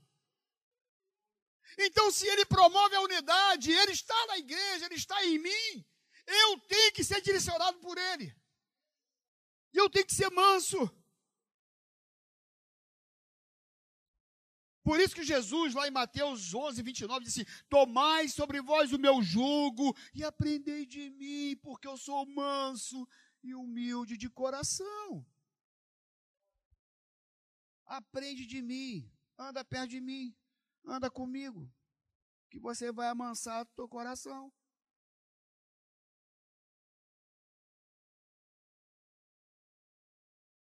Então, 1.79 2.11
se 2.11 2.27
ele 2.27 2.45
promove 2.45 2.95
a 2.97 3.01
unidade, 3.01 3.73
ele 3.73 3.93
está 3.93 4.27
na 4.27 4.39
igreja, 4.39 4.87
ele 4.87 4.97
está 4.97 5.25
em 5.25 5.39
mim, 5.39 5.87
eu 6.27 6.59
tenho 6.61 6.93
que 6.93 7.05
ser 7.05 7.21
direcionado 7.21 7.79
por 7.79 7.97
Ele. 7.99 8.35
E 9.73 9.79
eu 9.79 9.89
tenho 9.89 10.07
que 10.07 10.15
ser 10.15 10.31
manso. 10.31 10.79
Por 14.83 14.99
isso 14.99 15.15
que 15.15 15.23
Jesus, 15.23 15.75
lá 15.75 15.87
em 15.87 15.91
Mateus 15.91 16.53
11, 16.55 16.83
29, 16.83 17.25
disse: 17.25 17.47
Tomai 17.69 18.29
sobre 18.29 18.61
vós 18.61 18.93
o 18.93 18.99
meu 18.99 19.23
jugo 19.23 19.97
e 20.15 20.25
aprendei 20.25 20.87
de 20.87 21.11
mim, 21.11 21.57
porque 21.63 21.87
eu 21.87 21.97
sou 21.97 22.27
manso 22.27 23.07
e 23.43 23.55
humilde 23.55 24.17
de 24.17 24.29
coração. 24.29 25.27
Aprende 27.87 28.47
de 28.47 28.63
mim, 28.63 29.11
anda 29.37 29.65
perto 29.65 29.91
de 29.91 30.01
mim, 30.01 30.37
anda 30.85 31.11
comigo, 31.11 31.73
que 32.49 32.59
você 32.59 32.93
vai 32.93 33.09
amansar 33.09 33.63
o 33.63 33.67
teu 33.67 33.89
coração. 33.89 34.53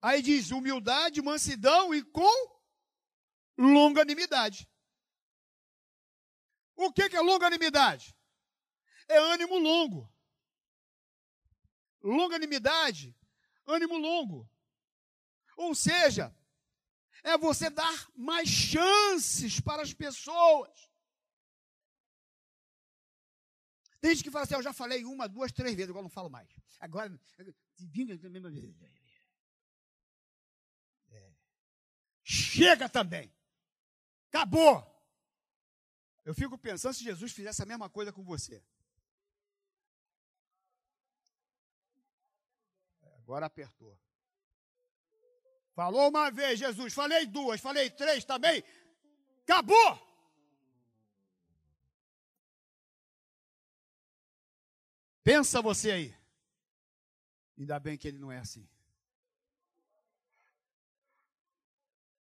Aí 0.03 0.23
diz 0.23 0.51
humildade, 0.51 1.21
mansidão 1.21 1.95
e 1.95 2.03
com 2.03 2.61
longanimidade. 3.59 4.69
O 6.75 6.91
que, 6.91 7.15
é 7.15 7.21
longanimidade? 7.21 8.17
É 9.07 9.19
ânimo 9.19 9.59
longo. 9.59 10.11
Longanimidade, 12.03 13.17
ânimo 13.67 13.99
longo. 13.99 14.51
Ou 15.57 15.75
seja, 15.75 16.35
é 17.23 17.37
você 17.37 17.69
dar 17.69 18.11
mais 18.17 18.49
chances 18.49 19.61
para 19.61 19.83
as 19.83 19.93
pessoas. 19.93 20.91
Tem 24.01 24.17
que 24.17 24.31
fala 24.31 24.45
assim, 24.45 24.55
eu 24.55 24.63
já 24.63 24.73
falei 24.73 25.05
uma, 25.05 25.29
duas, 25.29 25.53
três 25.53 25.75
vezes, 25.75 25.91
agora 25.91 26.03
não 26.03 26.11
falo 26.11 26.31
mais. 26.31 26.49
Agora, 26.79 27.13
é. 31.11 31.33
chega 32.25 32.89
também. 32.89 33.31
Acabou. 34.29 34.87
Eu 36.25 36.35
fico 36.35 36.57
pensando 36.57 36.95
se 36.95 37.05
Jesus 37.05 37.33
fizesse 37.33 37.63
a 37.63 37.67
mesma 37.67 37.91
coisa 37.91 38.13
com 38.13 38.25
você. 38.25 38.65
Agora 43.31 43.47
apertou. 43.47 43.97
Falou 45.73 46.09
uma 46.09 46.33
vez, 46.33 46.59
Jesus, 46.59 46.93
falei 46.93 47.27
duas, 47.27 47.61
falei 47.61 47.89
três 47.89 48.25
também. 48.25 48.63
Acabou! 49.45 50.11
Pensa 55.23 55.63
você 55.63 55.93
aí. 55.93 56.17
Ainda 57.57 57.79
bem 57.79 57.97
que 57.97 58.09
ele 58.09 58.19
não 58.19 58.33
é 58.33 58.39
assim. 58.39 58.69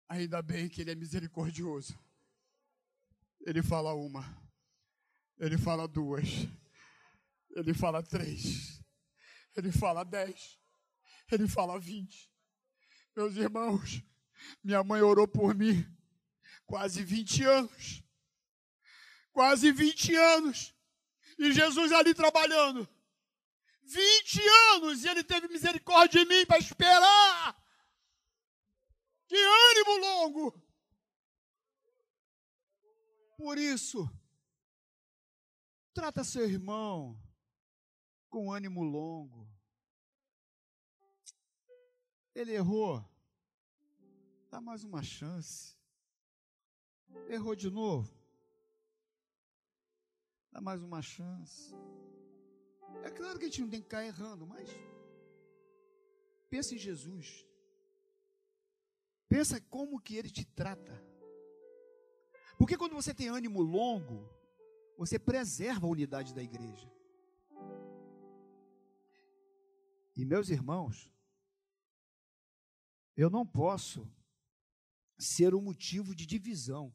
Ainda 0.10 0.42
bem 0.42 0.68
que 0.68 0.82
ele 0.82 0.92
é 0.92 0.96
misericordioso. 0.96 2.00
Ele 3.42 3.62
fala 3.62 3.94
uma, 3.94 4.24
ele 5.38 5.56
fala 5.56 5.88
duas, 5.88 6.28
ele 7.52 7.76
fala 7.76 8.02
três, 8.02 8.82
ele 9.56 9.72
fala 9.72 10.04
dez, 10.04 10.58
ele 11.34 11.48
fala 11.48 11.80
vinte. 11.80 12.32
Meus 13.16 13.36
irmãos, 13.36 14.04
minha 14.64 14.84
mãe 14.84 15.02
orou 15.02 15.28
por 15.28 15.56
mim 15.56 15.86
quase 16.66 17.04
20 17.04 17.44
anos. 17.44 18.04
Quase 19.32 19.72
20 19.72 20.16
anos. 20.16 20.76
E 21.40 21.52
Jesus 21.52 21.92
ali 21.92 22.14
trabalhando. 22.14 22.88
20 23.84 24.42
anos 24.74 25.04
e 25.04 25.08
ele 25.08 25.24
teve 25.24 25.48
misericórdia 25.48 26.24
de 26.24 26.30
mim 26.30 26.46
para 26.46 26.58
esperar. 26.58 27.56
Que 29.28 29.36
ânimo 29.36 29.98
longo! 29.98 30.66
Por 33.38 33.58
isso, 33.58 34.10
trata 35.94 36.24
seu 36.24 36.50
irmão 36.50 37.20
com 38.30 38.52
ânimo 38.52 38.84
longo. 38.84 39.45
Ele 42.36 42.52
errou. 42.54 43.04
Dá 44.52 44.60
mais 44.60 44.84
uma 44.84 45.02
chance. 45.02 45.78
Errou 47.30 47.56
de 47.56 47.70
novo. 47.70 48.14
Dá 50.52 50.60
mais 50.60 50.84
uma 50.84 51.02
chance. 51.02 51.74
É 53.04 53.10
claro 53.10 53.40
que 53.40 53.46
a 53.46 53.48
gente 53.48 53.62
não 53.62 53.70
tem 53.70 53.80
que 53.80 53.86
ficar 53.86 54.06
errando, 54.06 54.46
mas 54.46 54.70
pensa 56.50 56.76
em 56.76 56.78
Jesus. 56.78 57.46
Pensa 59.30 59.60
como 59.62 60.00
que 60.00 60.16
ele 60.16 60.30
te 60.30 60.46
trata. 60.46 61.04
Porque 62.58 62.78
quando 62.78 62.94
você 62.94 63.14
tem 63.14 63.28
ânimo 63.28 63.62
longo, 63.62 64.30
você 64.98 65.18
preserva 65.18 65.88
a 65.88 65.90
unidade 65.90 66.34
da 66.34 66.44
igreja. 66.44 66.92
E 70.16 70.24
meus 70.24 70.50
irmãos, 70.50 71.10
eu 73.16 73.30
não 73.30 73.46
posso 73.46 74.08
ser 75.18 75.56
um 75.56 75.62
motivo 75.62 76.14
de 76.14 76.26
divisão. 76.26 76.94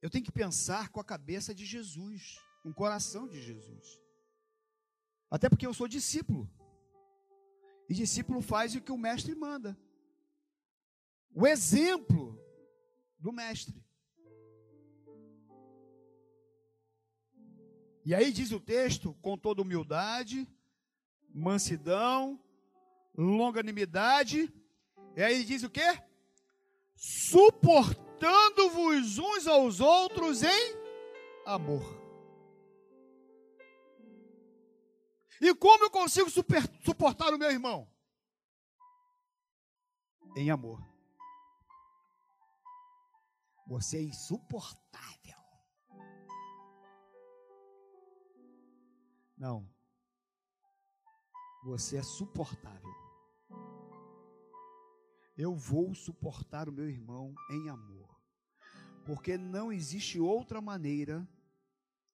Eu 0.00 0.10
tenho 0.10 0.24
que 0.24 0.32
pensar 0.32 0.88
com 0.88 1.00
a 1.00 1.04
cabeça 1.04 1.54
de 1.54 1.64
Jesus, 1.64 2.38
com 2.62 2.70
o 2.70 2.74
coração 2.74 3.28
de 3.28 3.40
Jesus. 3.40 4.00
Até 5.30 5.48
porque 5.48 5.66
eu 5.66 5.74
sou 5.74 5.88
discípulo. 5.88 6.50
E 7.88 7.94
discípulo 7.94 8.40
faz 8.40 8.74
o 8.74 8.80
que 8.80 8.92
o 8.92 8.98
mestre 8.98 9.34
manda. 9.34 9.78
O 11.30 11.46
exemplo 11.46 12.38
do 13.18 13.32
mestre. 13.32 13.84
E 18.04 18.14
aí 18.14 18.30
diz 18.30 18.52
o 18.52 18.60
texto, 18.60 19.14
com 19.22 19.36
toda 19.36 19.62
humildade, 19.62 20.46
mansidão, 21.30 22.38
longanimidade, 23.16 24.52
e 25.16 25.22
aí 25.22 25.34
ele 25.34 25.44
diz 25.44 25.62
o 25.62 25.70
quê? 25.70 26.02
Suportando-vos 26.96 29.18
uns 29.18 29.46
aos 29.46 29.78
outros 29.80 30.42
em 30.42 30.74
amor. 31.46 32.02
E 35.40 35.54
como 35.54 35.84
eu 35.84 35.90
consigo 35.90 36.28
super, 36.30 36.62
suportar 36.84 37.32
o 37.34 37.38
meu 37.38 37.50
irmão? 37.50 37.88
Em 40.36 40.50
amor. 40.50 40.82
Você 43.66 43.96
é 43.98 44.02
insuportável. 44.02 45.38
Não. 49.36 49.68
Você 51.64 51.96
é 51.98 52.02
suportável. 52.02 53.03
Eu 55.36 55.54
vou 55.54 55.94
suportar 55.94 56.68
o 56.68 56.72
meu 56.72 56.88
irmão 56.88 57.34
em 57.50 57.68
amor. 57.68 58.20
Porque 59.04 59.36
não 59.36 59.72
existe 59.72 60.20
outra 60.20 60.60
maneira 60.60 61.26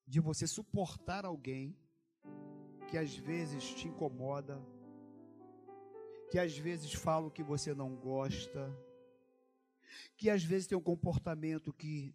de 0.07 0.19
você 0.19 0.47
suportar 0.47 1.25
alguém 1.25 1.77
que 2.89 2.99
às 2.99 3.15
vezes 3.15 3.63
te 3.75 3.87
incomoda, 3.87 4.61
que 6.31 6.39
às 6.39 6.57
vezes 6.57 6.93
fala 6.93 7.27
o 7.27 7.31
que 7.31 7.43
você 7.43 7.75
não 7.75 7.95
gosta, 7.95 8.77
que 10.17 10.29
às 10.29 10.43
vezes 10.43 10.67
tem 10.67 10.77
um 10.77 10.83
comportamento 10.83 11.73
que 11.73 12.15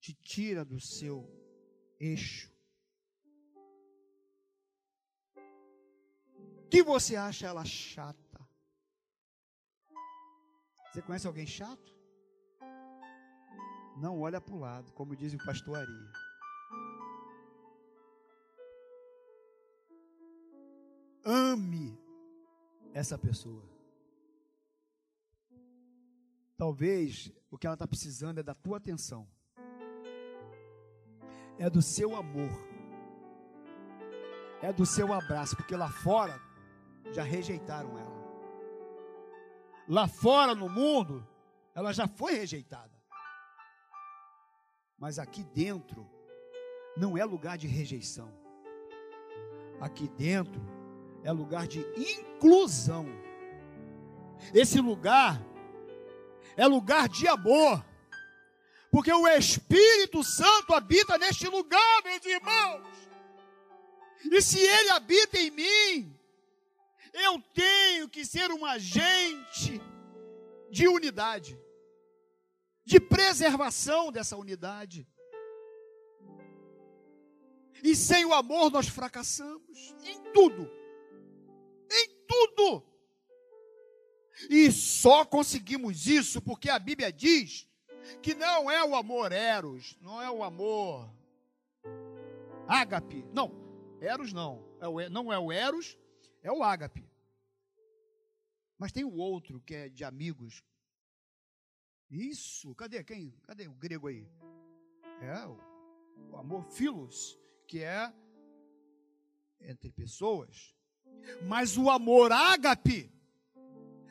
te 0.00 0.14
tira 0.14 0.64
do 0.64 0.80
seu 0.80 1.28
eixo. 2.00 2.50
Que 6.70 6.82
você 6.82 7.16
acha 7.16 7.46
ela 7.46 7.64
chata? 7.64 8.21
Você 10.92 11.00
conhece 11.00 11.26
alguém 11.26 11.46
chato? 11.46 11.90
Não 13.96 14.20
olha 14.20 14.42
para 14.42 14.54
o 14.54 14.58
lado, 14.58 14.92
como 14.92 15.16
diz 15.16 15.32
o 15.32 15.38
pastor 15.38 15.78
Ari. 15.78 15.90
Ame 21.24 21.98
essa 22.92 23.16
pessoa. 23.16 23.64
Talvez 26.58 27.32
o 27.50 27.56
que 27.56 27.66
ela 27.66 27.74
está 27.74 27.88
precisando 27.88 28.40
é 28.40 28.42
da 28.42 28.54
tua 28.54 28.76
atenção, 28.76 29.26
é 31.58 31.70
do 31.70 31.80
seu 31.80 32.14
amor, 32.14 32.50
é 34.60 34.70
do 34.74 34.84
seu 34.84 35.10
abraço, 35.10 35.56
porque 35.56 35.74
lá 35.74 35.88
fora 35.88 36.38
já 37.12 37.22
rejeitaram 37.22 37.98
ela. 37.98 38.21
Lá 39.88 40.06
fora 40.06 40.54
no 40.54 40.68
mundo, 40.68 41.26
ela 41.74 41.92
já 41.92 42.06
foi 42.06 42.34
rejeitada. 42.34 42.92
Mas 44.98 45.18
aqui 45.18 45.42
dentro, 45.42 46.08
não 46.96 47.16
é 47.18 47.24
lugar 47.24 47.58
de 47.58 47.66
rejeição. 47.66 48.32
Aqui 49.80 50.08
dentro 50.08 50.60
é 51.24 51.32
lugar 51.32 51.66
de 51.66 51.80
inclusão. 51.96 53.06
Esse 54.54 54.80
lugar 54.80 55.40
é 56.56 56.66
lugar 56.66 57.08
de 57.08 57.26
amor. 57.26 57.84
Porque 58.90 59.12
o 59.12 59.26
Espírito 59.26 60.22
Santo 60.22 60.74
habita 60.74 61.16
neste 61.16 61.48
lugar, 61.48 62.02
meus 62.04 62.24
irmãos. 62.24 62.86
E 64.30 64.40
se 64.42 64.60
ele 64.60 64.90
habita 64.90 65.38
em 65.38 65.50
mim, 65.50 66.20
eu 67.12 67.40
tenho 67.54 68.08
que 68.08 68.24
ser 68.24 68.50
um 68.50 68.64
agente 68.64 69.80
de 70.70 70.88
unidade, 70.88 71.58
de 72.84 72.98
preservação 72.98 74.10
dessa 74.10 74.36
unidade. 74.36 75.06
E 77.82 77.94
sem 77.94 78.24
o 78.24 78.32
amor 78.32 78.70
nós 78.70 78.88
fracassamos 78.88 79.94
em 80.04 80.20
tudo. 80.32 80.70
Em 81.90 82.08
tudo. 82.26 82.84
E 84.48 84.70
só 84.72 85.24
conseguimos 85.24 86.06
isso 86.06 86.40
porque 86.40 86.70
a 86.70 86.78
Bíblia 86.78 87.12
diz 87.12 87.68
que 88.22 88.34
não 88.34 88.70
é 88.70 88.82
o 88.84 88.94
amor 88.94 89.32
eros, 89.32 89.96
não 90.00 90.20
é 90.20 90.30
o 90.30 90.42
amor 90.42 91.12
ágape. 92.66 93.24
Não, 93.32 93.52
eros 94.00 94.32
não. 94.32 94.64
É 94.80 95.08
não 95.08 95.32
é 95.32 95.38
o 95.38 95.52
eros, 95.52 95.96
é 96.42 96.50
o 96.50 96.62
ágape. 96.62 97.08
Mas 98.78 98.92
tem 98.92 99.04
o 99.04 99.14
outro 99.14 99.60
que 99.60 99.74
é 99.74 99.88
de 99.88 100.04
amigos. 100.04 100.62
Isso, 102.10 102.74
cadê 102.74 103.02
quem? 103.04 103.30
Cadê 103.44 103.68
o 103.68 103.74
grego 103.74 104.08
aí? 104.08 104.28
É 105.20 105.46
o, 105.46 105.58
o 106.32 106.36
amor 106.36 106.64
filos, 106.64 107.38
que 107.66 107.82
é 107.82 108.12
entre 109.60 109.90
pessoas. 109.90 110.74
Mas 111.46 111.78
o 111.78 111.88
amor 111.88 112.32
ágape, 112.32 113.10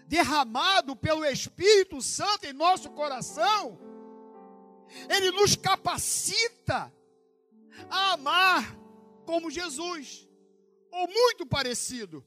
derramado 0.07 0.95
pelo 0.95 1.25
Espírito 1.25 2.01
Santo 2.01 2.45
em 2.45 2.53
nosso 2.53 2.89
coração, 2.91 3.77
ele 5.09 5.31
nos 5.31 5.55
capacita 5.55 6.93
a 7.89 8.13
amar 8.13 8.75
como 9.25 9.51
Jesus, 9.51 10.27
ou 10.91 11.07
muito 11.07 11.45
parecido. 11.45 12.25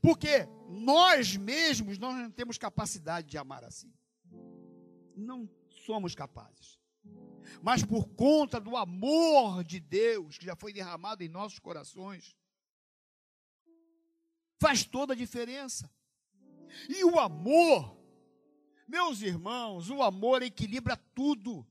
Porque 0.00 0.46
nós 0.68 1.36
mesmos 1.36 1.98
nós 1.98 2.14
não 2.16 2.30
temos 2.30 2.58
capacidade 2.58 3.28
de 3.28 3.38
amar 3.38 3.64
assim. 3.64 3.92
Não 5.16 5.48
somos 5.68 6.14
capazes. 6.14 6.78
Mas 7.62 7.84
por 7.84 8.08
conta 8.10 8.60
do 8.60 8.76
amor 8.76 9.64
de 9.64 9.80
Deus 9.80 10.38
que 10.38 10.46
já 10.46 10.54
foi 10.54 10.72
derramado 10.72 11.22
em 11.22 11.28
nossos 11.28 11.58
corações, 11.58 12.36
faz 14.58 14.84
toda 14.84 15.14
a 15.14 15.16
diferença. 15.16 15.90
E 16.88 17.04
o 17.04 17.18
amor, 17.18 17.96
meus 18.86 19.22
irmãos, 19.22 19.90
o 19.90 20.02
amor 20.02 20.42
equilibra 20.42 20.96
tudo. 21.14 21.66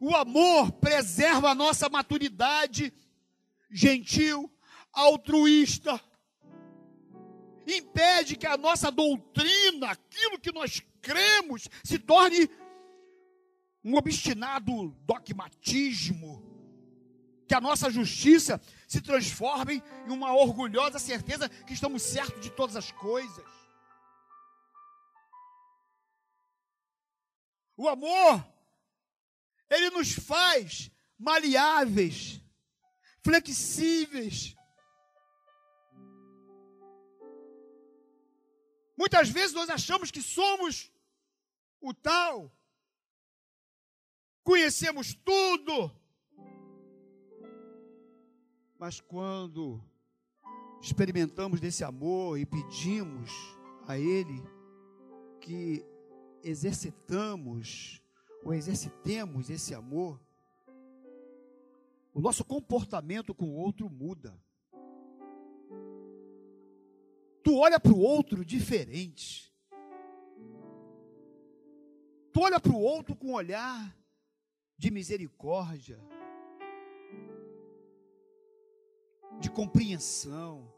O 0.00 0.14
amor 0.14 0.72
preserva 0.72 1.50
a 1.50 1.54
nossa 1.54 1.88
maturidade 1.88 2.92
gentil, 3.70 4.52
altruísta. 4.94 6.00
Impede 7.66 8.36
que 8.36 8.46
a 8.46 8.56
nossa 8.56 8.90
doutrina, 8.90 9.90
aquilo 9.90 10.38
que 10.38 10.52
nós 10.52 10.82
cremos, 11.00 11.68
se 11.82 11.98
torne 11.98 12.48
um 13.82 13.96
obstinado 13.96 14.90
dogmatismo. 15.04 16.42
Que 17.46 17.54
a 17.54 17.60
nossa 17.60 17.90
justiça 17.90 18.60
se 18.88 19.00
transforme 19.00 19.82
em 20.06 20.10
uma 20.10 20.34
orgulhosa 20.34 20.98
certeza 20.98 21.48
que 21.48 21.74
estamos 21.74 22.02
certos 22.02 22.40
de 22.40 22.50
todas 22.50 22.76
as 22.76 22.90
coisas. 22.92 23.44
O 27.76 27.88
amor 27.88 28.54
ele 29.68 29.90
nos 29.90 30.12
faz 30.12 30.90
maleáveis, 31.18 32.40
flexíveis. 33.22 34.54
Muitas 38.96 39.28
vezes 39.28 39.52
nós 39.52 39.68
achamos 39.68 40.10
que 40.10 40.22
somos 40.22 40.90
o 41.80 41.92
tal, 41.92 42.50
conhecemos 44.42 45.14
tudo, 45.14 45.90
mas 48.78 49.00
quando 49.00 49.82
experimentamos 50.80 51.60
desse 51.60 51.82
amor 51.82 52.38
e 52.38 52.46
pedimos 52.46 53.30
a 53.86 53.98
Ele 53.98 54.42
que 55.40 55.84
exercitamos 56.42 58.00
ou 58.44 58.54
exercitemos 58.54 59.50
esse 59.50 59.74
amor, 59.74 60.20
o 62.12 62.20
nosso 62.20 62.44
comportamento 62.44 63.34
com 63.34 63.46
o 63.46 63.56
outro 63.56 63.88
muda. 63.90 64.38
Tu 67.44 67.54
olha 67.54 67.78
para 67.78 67.92
o 67.92 68.00
outro 68.00 68.42
diferente. 68.42 69.54
Tu 72.32 72.40
olha 72.40 72.58
para 72.58 72.72
o 72.72 72.80
outro 72.80 73.14
com 73.14 73.28
um 73.28 73.34
olhar 73.34 73.96
de 74.78 74.90
misericórdia, 74.90 76.00
de 79.38 79.50
compreensão. 79.50 80.72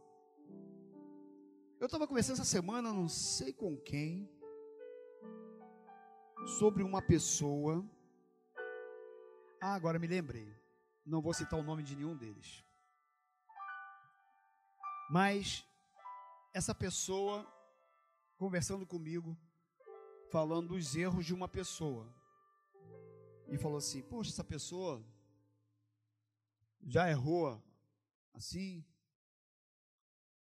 Eu 1.79 1.87
estava 1.87 2.07
conversando 2.07 2.35
essa 2.35 2.45
semana, 2.45 2.93
não 2.93 3.09
sei 3.09 3.53
com 3.53 3.77
quem, 3.77 4.29
sobre 6.59 6.83
uma 6.83 7.01
pessoa. 7.01 7.85
Ah, 9.61 9.75
agora 9.75 9.99
me 9.99 10.07
lembrei. 10.07 10.53
Não 11.05 11.23
vou 11.23 11.33
citar 11.33 11.59
o 11.59 11.63
nome 11.63 11.83
de 11.83 11.97
nenhum 11.97 12.17
deles. 12.17 12.65
Mas 15.09 15.66
essa 16.57 16.75
pessoa 16.75 17.47
conversando 18.39 18.87
comigo, 18.87 19.37
falando 20.31 20.69
dos 20.69 20.97
erros 20.97 21.27
de 21.27 21.35
uma 21.35 21.47
pessoa. 21.47 22.11
E 23.47 23.59
falou 23.59 23.77
assim: 23.77 24.01
Poxa, 24.01 24.31
essa 24.31 24.43
pessoa 24.43 25.05
já 26.83 27.11
errou 27.11 27.63
assim, 28.33 28.83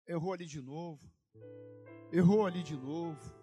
errou 0.07 0.31
ali 0.31 0.45
de 0.45 0.61
novo, 0.61 1.05
errou 2.13 2.45
ali 2.45 2.63
de 2.63 2.77
novo. 2.77 3.35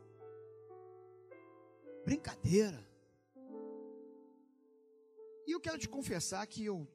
Brincadeira. 2.06 2.82
E 5.46 5.52
eu 5.52 5.60
quero 5.60 5.78
te 5.78 5.90
confessar 5.90 6.46
que 6.46 6.64
eu 6.64 6.88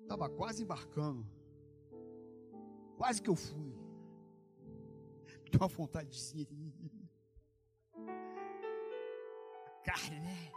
estava 0.00 0.26
quase 0.30 0.62
embarcando. 0.62 1.26
Quase 2.96 3.20
que 3.20 3.28
eu 3.28 3.36
fui. 3.36 3.87
Tenho 5.58 5.70
uma 5.70 5.76
vontade 5.76 6.10
de 6.10 6.20
ser. 6.20 6.46
Carne, 9.84 10.20
né? 10.20 10.52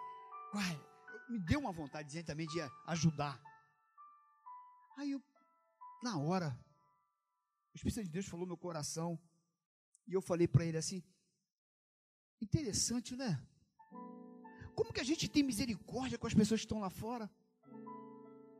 Me 1.27 1.39
deu 1.39 1.59
uma 1.59 1.71
vontade 1.71 2.21
também 2.23 2.45
de 2.45 2.59
ajudar. 2.85 3.41
Aí 4.97 5.11
eu, 5.11 5.23
na 6.03 6.19
hora, 6.19 6.55
o 7.73 7.75
Espírito 7.75 8.03
de 8.03 8.09
Deus 8.09 8.27
falou 8.27 8.45
no 8.45 8.51
meu 8.51 8.57
coração. 8.57 9.19
E 10.07 10.13
eu 10.13 10.21
falei 10.21 10.47
para 10.47 10.65
ele 10.65 10.77
assim: 10.77 11.03
interessante, 12.39 13.15
né? 13.15 13.43
Como 14.75 14.93
que 14.93 15.01
a 15.01 15.03
gente 15.03 15.27
tem 15.27 15.41
misericórdia 15.41 16.19
com 16.19 16.27
as 16.27 16.33
pessoas 16.35 16.59
que 16.59 16.65
estão 16.65 16.79
lá 16.79 16.91
fora? 16.91 17.27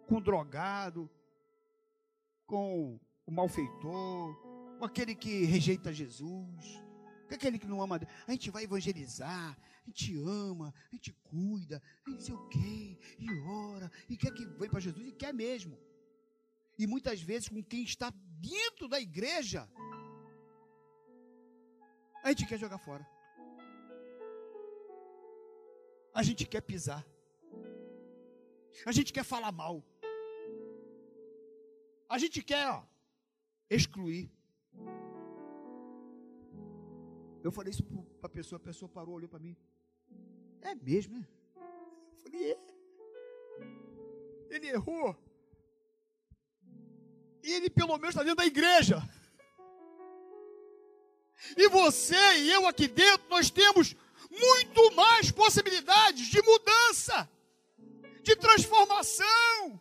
Com 0.08 0.18
o 0.18 0.22
drogado, 0.22 1.08
com 2.48 3.00
o 3.28 3.32
malfeitor, 3.32 4.51
com 4.82 4.86
aquele 4.86 5.14
que 5.14 5.46
rejeita 5.46 5.94
Jesus, 5.94 6.82
com 7.28 7.36
aquele 7.36 7.60
que 7.60 7.68
não 7.68 7.84
ama 7.84 8.00
Deus. 8.00 8.12
A 8.28 8.32
gente 8.32 8.50
vai 8.50 8.64
evangelizar, 8.64 9.56
a 9.86 9.86
gente 9.86 10.18
ama, 10.18 10.74
a 10.92 10.96
gente 10.96 11.14
cuida, 11.30 11.80
a 12.08 12.10
gente 12.10 12.24
sei 12.24 12.34
o 12.34 12.48
quê, 12.48 12.98
e 13.20 13.30
ora, 13.42 13.92
e 14.10 14.18
quer 14.18 14.34
que 14.34 14.44
venha 14.44 14.72
para 14.72 14.80
Jesus, 14.80 15.08
e 15.08 15.12
quer 15.12 15.32
mesmo. 15.32 15.78
E 16.80 16.88
muitas 16.88 17.22
vezes 17.22 17.48
com 17.48 17.64
quem 17.64 17.84
está 17.84 18.12
dentro 18.40 18.88
da 18.88 19.00
igreja, 19.00 19.70
a 22.24 22.30
gente 22.30 22.48
quer 22.48 22.58
jogar 22.58 22.80
fora 22.80 23.08
a 26.14 26.24
gente 26.24 26.46
quer 26.46 26.62
pisar. 26.62 27.06
A 28.86 28.92
gente 28.92 29.14
quer 29.14 29.24
falar 29.24 29.52
mal. 29.52 29.84
A 32.10 32.18
gente 32.18 32.44
quer 32.44 32.68
ó, 32.68 32.84
excluir. 33.70 34.30
Eu 37.44 37.52
falei 37.52 37.72
isso 37.72 37.84
para 37.84 38.28
a 38.28 38.30
pessoa, 38.30 38.58
a 38.58 38.64
pessoa 38.64 38.90
parou, 38.90 39.16
olhou 39.16 39.30
para 39.30 39.40
mim. 39.40 39.56
É 40.62 40.76
mesmo, 40.76 41.18
né? 41.18 41.28
Eu 42.14 42.18
falei, 42.18 42.52
é. 42.52 42.60
Ele 44.50 44.68
errou. 44.70 45.18
E 47.44 47.52
ele 47.54 47.70
pelo 47.70 47.98
menos 47.98 48.10
está 48.10 48.22
dentro 48.24 48.38
da 48.38 48.46
igreja. 48.46 49.02
E 51.58 51.68
você 51.70 52.38
e 52.38 52.52
eu 52.52 52.68
aqui 52.68 52.88
dentro, 52.88 53.28
nós 53.30 53.50
temos 53.50 53.96
muito 54.30 54.96
mais 54.96 55.32
possibilidades 55.32 56.28
de 56.28 56.42
mudança, 56.42 57.30
de 58.22 58.36
transformação, 58.36 59.80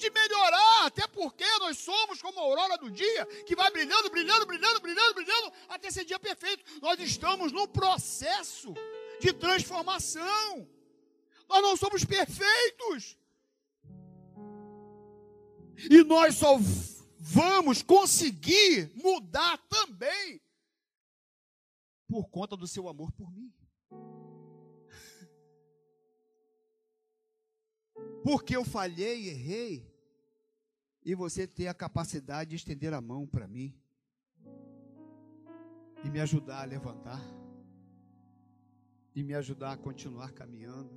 de 0.00 0.10
melhorar, 0.10 0.86
até 0.86 1.06
porque 1.06 1.44
nós 1.58 1.78
somos 1.78 2.20
como 2.20 2.38
a 2.38 2.42
aurora 2.42 2.78
do 2.78 2.90
dia, 2.90 3.26
que 3.46 3.54
vai 3.54 3.70
brilhando, 3.70 4.10
brilhando, 4.10 4.46
brilhando, 4.46 4.80
brilhando, 4.80 5.14
brilhando, 5.14 5.52
até 5.68 5.90
ser 5.90 6.04
dia 6.04 6.18
perfeito. 6.18 6.64
Nós 6.80 6.98
estamos 6.98 7.52
num 7.52 7.66
processo 7.66 8.74
de 9.20 9.32
transformação. 9.32 10.68
Nós 11.48 11.62
não 11.62 11.76
somos 11.76 12.04
perfeitos. 12.04 13.16
E 15.90 16.02
nós 16.04 16.34
só 16.36 16.58
vamos 17.18 17.82
conseguir 17.82 18.90
mudar 18.96 19.58
também 19.68 20.40
por 22.08 22.28
conta 22.28 22.56
do 22.56 22.66
seu 22.66 22.88
amor 22.88 23.12
por 23.12 23.30
mim. 23.30 23.52
porque 28.22 28.54
eu 28.54 28.64
falhei, 28.64 29.28
errei, 29.28 29.89
e 31.10 31.14
você 31.16 31.44
ter 31.44 31.66
a 31.66 31.74
capacidade 31.74 32.50
de 32.50 32.56
estender 32.56 32.94
a 32.94 33.00
mão 33.00 33.26
para 33.26 33.48
mim 33.48 33.74
e 36.04 36.08
me 36.08 36.20
ajudar 36.20 36.62
a 36.62 36.64
levantar 36.64 37.20
e 39.12 39.24
me 39.24 39.34
ajudar 39.34 39.72
a 39.72 39.76
continuar 39.76 40.30
caminhando. 40.30 40.94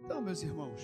Então, 0.00 0.22
meus 0.22 0.44
irmãos, 0.44 0.80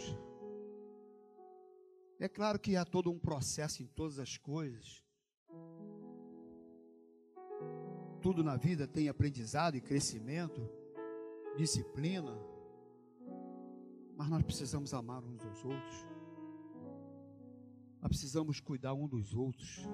é 2.18 2.28
claro 2.28 2.58
que 2.58 2.74
há 2.74 2.84
todo 2.84 3.12
um 3.12 3.18
processo 3.18 3.80
em 3.80 3.86
todas 3.86 4.18
as 4.18 4.36
coisas. 4.36 5.04
Tudo 8.20 8.42
na 8.42 8.56
vida 8.56 8.88
tem 8.88 9.08
aprendizado 9.08 9.76
e 9.76 9.80
crescimento, 9.80 10.68
disciplina, 11.56 12.36
mas 14.16 14.28
nós 14.28 14.42
precisamos 14.42 14.92
amar 14.92 15.22
uns 15.22 15.44
aos 15.44 15.64
outros. 15.64 16.11
Nós 18.02 18.08
precisamos 18.08 18.58
cuidar 18.58 18.94
um 18.94 19.06
dos 19.06 19.32
outros. 19.32 19.88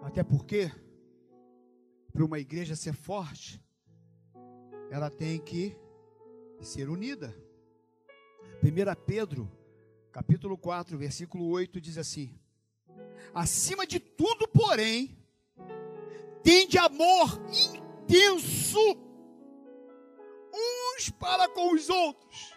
Até 0.00 0.24
porque, 0.24 0.72
para 2.10 2.24
uma 2.24 2.38
igreja 2.38 2.74
ser 2.74 2.94
forte, 2.94 3.62
ela 4.90 5.10
tem 5.10 5.38
que 5.38 5.76
ser 6.62 6.88
unida. 6.88 7.36
1 8.62 9.04
Pedro, 9.04 9.52
capítulo 10.10 10.56
4, 10.56 10.96
versículo 10.96 11.48
8 11.48 11.82
diz 11.82 11.98
assim: 11.98 12.34
Acima 13.34 13.86
de 13.86 14.00
tudo, 14.00 14.48
porém, 14.48 15.18
tende 16.42 16.78
amor 16.78 17.38
intenso 18.06 18.80
uns 20.50 21.10
para 21.10 21.46
com 21.50 21.74
os 21.74 21.90
outros, 21.90 22.54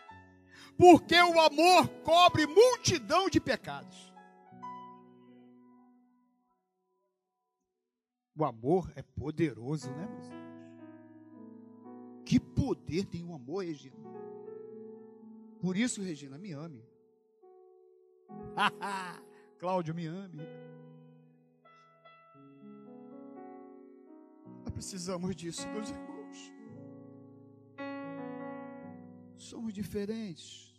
porque 0.78 1.22
o 1.22 1.42
amor 1.42 1.90
cobre 2.06 2.48
multidão 2.48 3.28
de 3.28 3.42
pecados. 3.42 4.13
O 8.36 8.44
amor 8.44 8.92
é 8.96 9.02
poderoso, 9.02 9.92
né, 9.92 10.08
meus 10.08 10.26
irmãos? 10.26 10.44
Que 12.26 12.40
poder 12.40 13.06
tem 13.06 13.24
o 13.24 13.34
amor, 13.34 13.66
Regina? 13.66 13.96
Por 15.60 15.78
isso, 15.78 16.02
Regina, 16.02 16.38
me 16.38 16.52
ame. 16.52 16.84
Cláudio, 19.60 19.94
me 19.94 20.08
ame. 20.08 20.42
Nós 24.62 24.70
precisamos 24.72 25.36
disso, 25.36 25.68
meus 25.70 25.90
irmãos. 25.90 26.14
Somos 29.38 29.74
diferentes. 29.74 30.74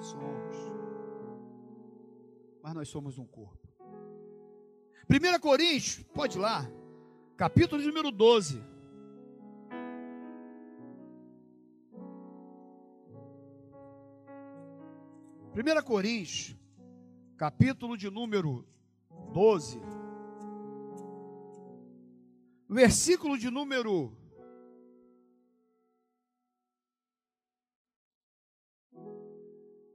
Somos. 0.00 0.56
Mas 2.62 2.74
nós 2.74 2.88
somos 2.88 3.18
um 3.18 3.26
corpo. 3.26 3.75
1 5.08 5.38
Coríntios, 5.38 6.02
pode 6.12 6.36
ir 6.36 6.40
lá, 6.40 6.68
capítulo 7.36 7.80
número 7.80 8.10
12. 8.10 8.60
Primeira 15.52 15.80
Coríntios, 15.80 16.56
capítulo 17.36 17.96
de 17.96 18.10
número 18.10 18.66
12, 19.32 19.80
versículo 22.68 23.38
de 23.38 23.48
número 23.48 24.12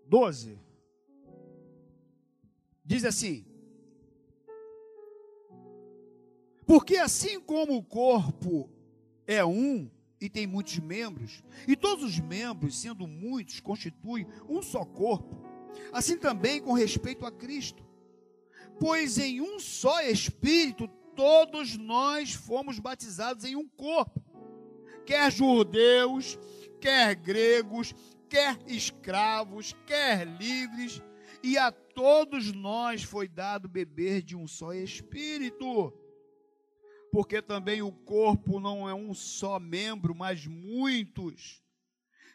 doze, 0.07 0.57
diz 2.85 3.03
assim: 3.03 3.50
Porque 6.71 6.95
assim 6.95 7.37
como 7.37 7.75
o 7.75 7.83
corpo 7.83 8.69
é 9.27 9.43
um 9.43 9.91
e 10.21 10.29
tem 10.29 10.47
muitos 10.47 10.79
membros, 10.79 11.43
e 11.67 11.75
todos 11.75 12.01
os 12.01 12.17
membros, 12.17 12.79
sendo 12.79 13.05
muitos, 13.05 13.59
constituem 13.59 14.25
um 14.47 14.61
só 14.61 14.85
corpo, 14.85 15.35
assim 15.91 16.17
também 16.17 16.61
com 16.61 16.71
respeito 16.71 17.25
a 17.25 17.31
Cristo. 17.31 17.85
Pois 18.79 19.17
em 19.17 19.41
um 19.41 19.59
só 19.59 20.01
Espírito 20.03 20.87
todos 21.13 21.75
nós 21.75 22.31
fomos 22.31 22.79
batizados 22.79 23.43
em 23.43 23.57
um 23.57 23.67
corpo, 23.67 24.23
quer 25.05 25.29
judeus, 25.29 26.39
quer 26.79 27.15
gregos, 27.15 27.93
quer 28.29 28.57
escravos, 28.65 29.75
quer 29.85 30.25
livres, 30.25 31.01
e 31.43 31.57
a 31.57 31.69
todos 31.69 32.53
nós 32.53 33.03
foi 33.03 33.27
dado 33.27 33.67
beber 33.67 34.21
de 34.21 34.37
um 34.37 34.47
só 34.47 34.71
Espírito 34.71 35.93
porque 37.11 37.41
também 37.41 37.81
o 37.81 37.91
corpo 37.91 38.59
não 38.59 38.87
é 38.87 38.93
um 38.93 39.13
só 39.13 39.59
membro, 39.59 40.15
mas 40.15 40.47
muitos. 40.47 41.61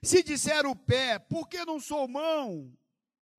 Se 0.02 0.22
disser 0.22 0.66
o 0.66 0.76
pé, 0.76 1.18
por 1.18 1.48
que 1.48 1.64
não 1.64 1.80
sou 1.80 2.06
mão? 2.06 2.76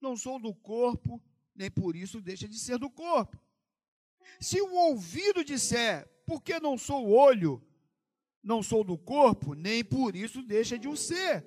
Não 0.01 0.17
sou 0.17 0.39
do 0.39 0.53
corpo, 0.53 1.21
nem 1.55 1.69
por 1.69 1.95
isso 1.95 2.19
deixa 2.19 2.47
de 2.47 2.57
ser 2.57 2.79
do 2.79 2.89
corpo. 2.89 3.39
Se 4.39 4.59
o 4.61 4.73
ouvido 4.73 5.43
disser, 5.43 6.07
por 6.25 6.41
que 6.41 6.59
não 6.59 6.77
sou 6.77 7.09
olho? 7.09 7.63
Não 8.43 8.63
sou 8.63 8.83
do 8.83 8.97
corpo, 8.97 9.53
nem 9.53 9.83
por 9.83 10.15
isso 10.15 10.41
deixa 10.41 10.77
de 10.77 10.87
o 10.87 10.95
ser. 10.95 11.45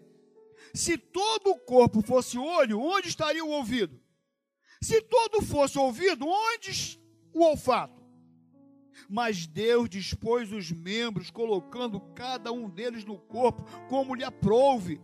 Se 0.72 0.96
todo 0.96 1.50
o 1.50 1.58
corpo 1.58 2.00
fosse 2.00 2.38
olho, 2.38 2.80
onde 2.80 3.08
estaria 3.08 3.44
o 3.44 3.50
ouvido? 3.50 4.00
Se 4.80 5.02
todo 5.02 5.42
fosse 5.42 5.78
ouvido, 5.78 6.26
onde 6.26 7.00
o 7.32 7.42
olfato? 7.42 7.99
Mas 9.08 9.46
Deus 9.46 9.88
dispôs 9.88 10.52
os 10.52 10.70
membros, 10.70 11.30
colocando 11.30 12.00
cada 12.14 12.52
um 12.52 12.68
deles 12.68 13.04
no 13.04 13.18
corpo, 13.18 13.64
como 13.88 14.14
lhe 14.14 14.24
aprouve. 14.24 15.00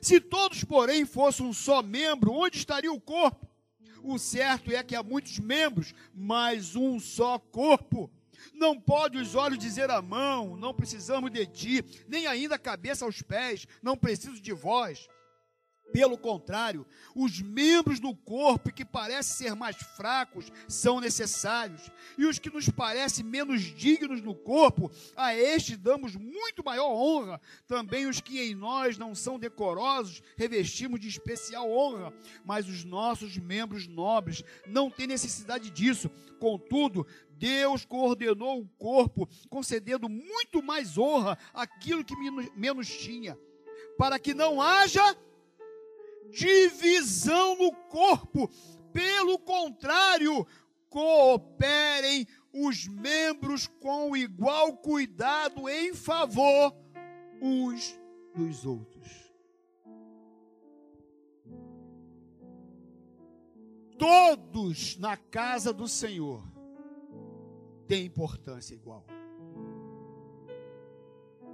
Se 0.00 0.20
todos, 0.20 0.64
porém, 0.64 1.04
fossem 1.04 1.46
um 1.46 1.52
só 1.52 1.82
membro, 1.82 2.32
onde 2.32 2.56
estaria 2.56 2.92
o 2.92 3.00
corpo? 3.00 3.46
O 4.02 4.18
certo 4.18 4.72
é 4.72 4.82
que 4.82 4.96
há 4.96 5.02
muitos 5.02 5.38
membros, 5.38 5.94
mas 6.14 6.74
um 6.74 6.98
só 6.98 7.38
corpo. 7.38 8.10
Não 8.52 8.78
pode 8.78 9.18
os 9.18 9.34
olhos 9.34 9.58
dizer 9.58 9.90
à 9.90 10.02
mão, 10.02 10.56
não 10.56 10.74
precisamos 10.74 11.30
de 11.30 11.46
ti, 11.46 11.84
nem 12.08 12.26
ainda 12.26 12.56
a 12.56 12.58
cabeça 12.58 13.04
aos 13.04 13.22
pés, 13.22 13.66
não 13.80 13.96
preciso 13.96 14.40
de 14.40 14.52
vós. 14.52 15.08
Pelo 15.92 16.16
contrário, 16.16 16.86
os 17.14 17.40
membros 17.40 18.00
do 18.00 18.14
corpo 18.16 18.72
que 18.72 18.84
parecem 18.84 19.48
ser 19.48 19.54
mais 19.54 19.76
fracos 19.76 20.50
são 20.66 21.00
necessários, 21.00 21.90
e 22.16 22.24
os 22.24 22.38
que 22.38 22.48
nos 22.48 22.68
parecem 22.68 23.24
menos 23.24 23.60
dignos 23.60 24.22
no 24.22 24.34
corpo, 24.34 24.90
a 25.14 25.34
este 25.36 25.76
damos 25.76 26.16
muito 26.16 26.64
maior 26.64 26.90
honra. 26.90 27.40
Também 27.66 28.06
os 28.06 28.20
que 28.20 28.40
em 28.40 28.54
nós 28.54 28.96
não 28.96 29.14
são 29.14 29.38
decorosos, 29.38 30.22
revestimos 30.36 30.98
de 30.98 31.08
especial 31.08 31.70
honra, 31.70 32.12
mas 32.44 32.68
os 32.68 32.84
nossos 32.84 33.36
membros 33.36 33.86
nobres 33.86 34.42
não 34.66 34.90
têm 34.90 35.06
necessidade 35.06 35.70
disso. 35.70 36.10
Contudo, 36.40 37.06
Deus 37.32 37.84
coordenou 37.84 38.60
o 38.60 38.68
corpo, 38.78 39.28
concedendo 39.50 40.08
muito 40.08 40.62
mais 40.62 40.96
honra 40.96 41.36
àquilo 41.52 42.04
que 42.04 42.14
menos 42.56 42.88
tinha, 42.88 43.36
para 43.98 44.18
que 44.18 44.32
não 44.32 44.62
haja 44.62 45.16
divisão 46.30 47.56
no 47.56 47.72
corpo. 47.88 48.50
Pelo 48.92 49.38
contrário, 49.38 50.46
cooperem 50.88 52.26
os 52.52 52.86
membros 52.86 53.66
com 53.66 54.14
igual 54.14 54.76
cuidado 54.76 55.68
em 55.68 55.94
favor 55.94 56.74
uns 57.40 57.98
dos 58.34 58.66
outros. 58.66 59.32
Todos 63.98 64.98
na 64.98 65.16
casa 65.16 65.72
do 65.72 65.86
Senhor 65.86 66.42
têm 67.86 68.04
importância 68.06 68.74
igual. 68.74 69.06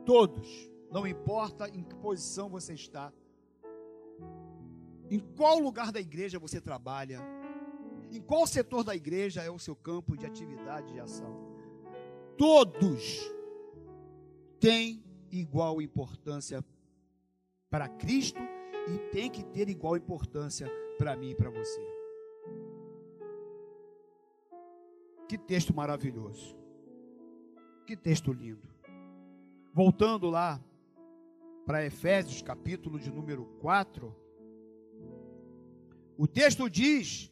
Todos, 0.04 0.48
não 0.90 1.06
importa 1.06 1.68
em 1.68 1.82
que 1.82 1.94
posição 1.96 2.48
você 2.48 2.72
está 2.72 3.12
em 5.10 5.18
qual 5.18 5.58
lugar 5.58 5.90
da 5.90 6.00
igreja 6.00 6.38
você 6.38 6.60
trabalha? 6.60 7.20
Em 8.10 8.20
qual 8.20 8.46
setor 8.46 8.84
da 8.84 8.94
igreja 8.94 9.42
é 9.42 9.50
o 9.50 9.58
seu 9.58 9.74
campo 9.74 10.16
de 10.16 10.26
atividade 10.26 10.92
de 10.92 11.00
ação? 11.00 11.48
Todos 12.36 13.32
têm 14.60 15.02
igual 15.30 15.80
importância 15.80 16.64
para 17.70 17.88
Cristo 17.88 18.40
e 18.88 18.98
tem 19.10 19.30
que 19.30 19.44
ter 19.44 19.68
igual 19.68 19.96
importância 19.96 20.70
para 20.96 21.16
mim 21.16 21.30
e 21.30 21.34
para 21.34 21.50
você. 21.50 21.80
Que 25.28 25.36
texto 25.36 25.74
maravilhoso. 25.74 26.56
Que 27.86 27.96
texto 27.96 28.32
lindo. 28.32 28.68
Voltando 29.74 30.30
lá 30.30 30.62
para 31.66 31.84
Efésios, 31.84 32.40
capítulo 32.40 32.98
de 32.98 33.10
número 33.10 33.44
4 33.60 34.27
O 36.18 36.26
texto 36.26 36.68
diz 36.68 37.30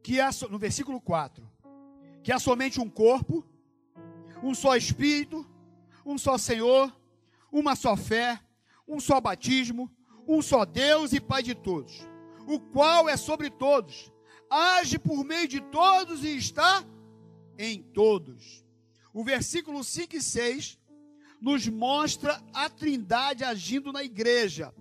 que 0.00 0.20
há, 0.20 0.30
no 0.48 0.56
versículo 0.56 1.00
4, 1.00 1.44
que 2.22 2.30
há 2.30 2.38
somente 2.38 2.80
um 2.80 2.88
corpo, 2.88 3.44
um 4.44 4.54
só 4.54 4.76
Espírito, 4.76 5.44
um 6.06 6.16
só 6.16 6.38
Senhor, 6.38 6.96
uma 7.50 7.74
só 7.74 7.96
fé, 7.96 8.40
um 8.86 9.00
só 9.00 9.20
batismo, 9.20 9.90
um 10.24 10.40
só 10.40 10.64
Deus 10.64 11.12
e 11.12 11.20
Pai 11.20 11.42
de 11.42 11.52
todos, 11.52 12.06
o 12.46 12.60
qual 12.60 13.08
é 13.08 13.16
sobre 13.16 13.50
todos, 13.50 14.12
age 14.48 15.00
por 15.00 15.24
meio 15.24 15.48
de 15.48 15.60
todos 15.60 16.22
e 16.22 16.36
está 16.36 16.86
em 17.58 17.82
todos. 17.82 18.64
O 19.12 19.24
versículo 19.24 19.82
5 19.82 20.14
e 20.14 20.22
6 20.22 20.78
nos 21.40 21.66
mostra 21.66 22.40
a 22.54 22.70
Trindade 22.70 23.42
agindo 23.42 23.92
na 23.92 24.04
igreja. 24.04 24.72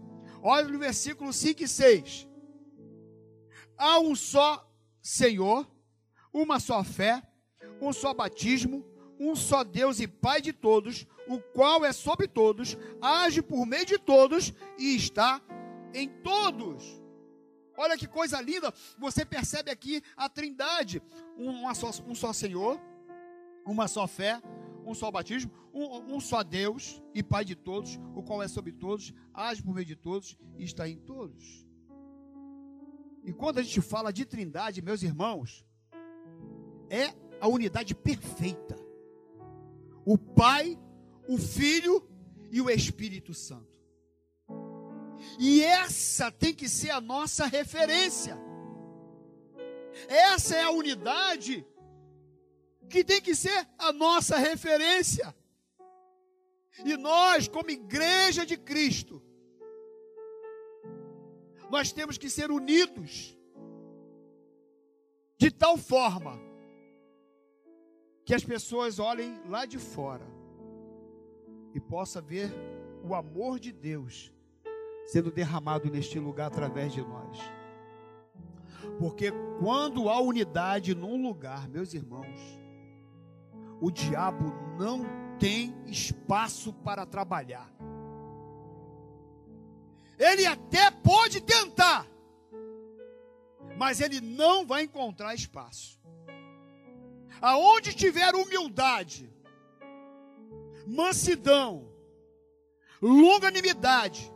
Olha 0.41 0.67
no 0.67 0.79
versículo 0.79 1.31
5 1.31 1.63
e 1.63 1.67
6. 1.67 2.27
Há 3.77 3.99
um 3.99 4.15
só 4.15 4.67
Senhor, 5.01 5.69
uma 6.33 6.59
só 6.59 6.83
fé, 6.83 7.21
um 7.81 7.93
só 7.93 8.13
batismo, 8.13 8.85
um 9.19 9.35
só 9.35 9.63
Deus 9.63 9.99
e 9.99 10.07
Pai 10.07 10.41
de 10.41 10.51
todos, 10.51 11.05
o 11.27 11.39
qual 11.39 11.85
é 11.85 11.91
sobre 11.91 12.27
todos, 12.27 12.77
age 13.01 13.41
por 13.41 13.65
meio 13.65 13.85
de 13.85 13.97
todos 13.97 14.53
e 14.77 14.95
está 14.95 15.41
em 15.93 16.09
todos. 16.23 17.01
Olha 17.77 17.97
que 17.97 18.07
coisa 18.07 18.41
linda, 18.41 18.73
você 18.97 19.23
percebe 19.23 19.71
aqui 19.71 20.03
a 20.15 20.27
trindade: 20.27 21.01
um, 21.37 21.73
só, 21.73 21.91
um 22.07 22.15
só 22.15 22.33
Senhor, 22.33 22.79
uma 23.65 23.87
só 23.87 24.07
fé, 24.07 24.41
um 24.85 24.93
só 24.93 25.11
batismo, 25.11 25.51
um, 25.73 26.15
um, 26.15 26.19
só 26.19 26.43
Deus 26.43 27.01
e 27.13 27.23
Pai 27.23 27.45
de 27.45 27.55
todos, 27.55 27.99
o 28.15 28.23
qual 28.23 28.41
é 28.41 28.47
sobre 28.47 28.71
todos, 28.71 29.13
age 29.33 29.61
por 29.61 29.73
meio 29.73 29.85
de 29.85 29.95
todos 29.95 30.37
e 30.57 30.63
está 30.63 30.87
em 30.87 30.97
todos. 30.97 31.65
E 33.23 33.31
quando 33.31 33.59
a 33.59 33.63
gente 33.63 33.81
fala 33.81 34.11
de 34.11 34.25
trindade, 34.25 34.81
meus 34.81 35.03
irmãos, 35.03 35.65
é 36.89 37.13
a 37.39 37.47
unidade 37.47 37.93
perfeita. 37.93 38.75
O 40.03 40.17
Pai, 40.17 40.79
o 41.27 41.37
Filho 41.37 42.07
e 42.51 42.59
o 42.59 42.69
Espírito 42.69 43.33
Santo. 43.33 43.79
E 45.39 45.61
essa 45.63 46.31
tem 46.31 46.53
que 46.53 46.67
ser 46.67 46.89
a 46.89 46.99
nossa 46.99 47.45
referência. 47.45 48.37
Essa 50.07 50.55
é 50.55 50.63
a 50.63 50.71
unidade 50.71 51.65
que 52.91 53.03
tem 53.03 53.21
que 53.21 53.33
ser 53.33 53.67
a 53.77 53.91
nossa 53.91 54.37
referência. 54.37 55.33
E 56.85 56.95
nós, 56.97 57.47
como 57.47 57.69
igreja 57.69 58.45
de 58.45 58.57
Cristo, 58.57 59.21
nós 61.69 61.91
temos 61.91 62.17
que 62.17 62.29
ser 62.29 62.51
unidos 62.51 63.37
de 65.37 65.49
tal 65.49 65.77
forma 65.77 66.39
que 68.23 68.35
as 68.35 68.43
pessoas 68.43 68.99
olhem 68.99 69.41
lá 69.47 69.65
de 69.65 69.79
fora 69.79 70.27
e 71.73 71.79
possa 71.79 72.21
ver 72.21 72.51
o 73.03 73.15
amor 73.15 73.59
de 73.59 73.71
Deus 73.71 74.31
sendo 75.07 75.31
derramado 75.31 75.89
neste 75.89 76.19
lugar 76.19 76.47
através 76.47 76.93
de 76.93 77.01
nós. 77.01 77.37
Porque 78.99 79.31
quando 79.59 80.09
há 80.09 80.19
unidade 80.19 80.93
num 80.93 81.21
lugar, 81.21 81.67
meus 81.67 81.93
irmãos, 81.93 82.60
o 83.81 83.89
diabo 83.89 84.53
não 84.77 85.03
tem 85.39 85.75
espaço 85.87 86.71
para 86.71 87.03
trabalhar. 87.03 87.67
Ele 90.19 90.45
até 90.45 90.91
pode 90.91 91.41
tentar, 91.41 92.05
mas 93.75 93.99
ele 93.99 94.21
não 94.21 94.67
vai 94.67 94.83
encontrar 94.83 95.33
espaço. 95.33 95.99
Aonde 97.41 97.95
tiver 97.95 98.35
humildade, 98.35 99.33
mansidão, 100.85 101.91
longanimidade, 103.01 104.31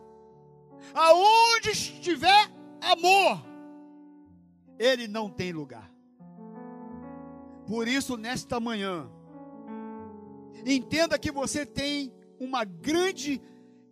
aonde 0.92 1.70
estiver 1.70 2.52
amor, 2.82 3.46
ele 4.80 5.08
não 5.08 5.30
tem 5.30 5.52
lugar. 5.52 5.92
Por 7.68 7.88
isso, 7.88 8.18
nesta 8.18 8.60
manhã, 8.60 9.08
entenda 10.66 11.18
que 11.18 11.32
você 11.32 11.66
tem 11.66 12.14
uma 12.40 12.64
grande 12.64 13.42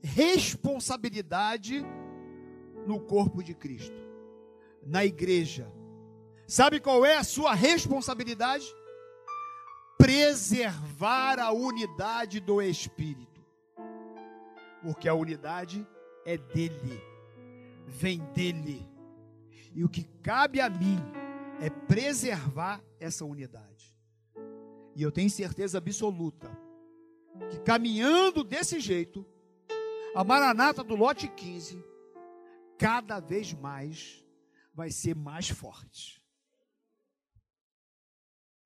responsabilidade 0.01 1.84
no 2.86 2.99
corpo 2.99 3.41
de 3.41 3.53
Cristo, 3.53 3.95
na 4.86 5.05
igreja. 5.05 5.72
Sabe 6.45 6.80
qual 6.80 7.05
é 7.05 7.16
a 7.18 7.24
sua 7.24 7.53
responsabilidade? 7.53 8.66
Preservar 9.97 11.39
a 11.39 11.51
unidade 11.51 12.39
do 12.41 12.61
Espírito, 12.61 13.41
porque 14.82 15.07
a 15.07 15.14
unidade 15.14 15.88
é 16.26 16.38
dele, 16.38 17.01
vem 17.88 18.20
dele, 18.34 18.86
e 19.74 19.84
o 19.84 19.89
que 19.89 20.03
cabe 20.22 20.59
a 20.59 20.70
mim 20.70 20.99
é 21.61 21.70
preservar 21.70 22.84
essa 22.99 23.24
unidade. 23.24 23.72
E 24.96 25.02
eu 25.02 25.12
tenho 25.12 25.30
certeza 25.30 25.78
absoluta 25.78 26.50
que 27.50 27.60
caminhando 27.60 28.44
desse 28.44 28.80
jeito, 28.80 29.26
a 30.16 30.24
maranata 30.24 30.84
do 30.84 30.96
lote 30.96 31.28
15, 31.28 31.84
cada 32.78 33.20
vez 33.20 33.54
mais 33.54 34.24
vai 34.74 34.91
ser 34.91 35.16
mais 35.16 35.50
forte. 35.50 36.22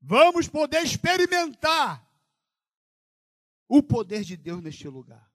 Vamos 0.01 0.47
poder 0.47 0.83
experimentar 0.83 2.05
o 3.67 3.81
poder 3.81 4.23
de 4.23 4.37
Deus 4.37 4.61
neste 4.61 4.87
lugar. 4.87 5.31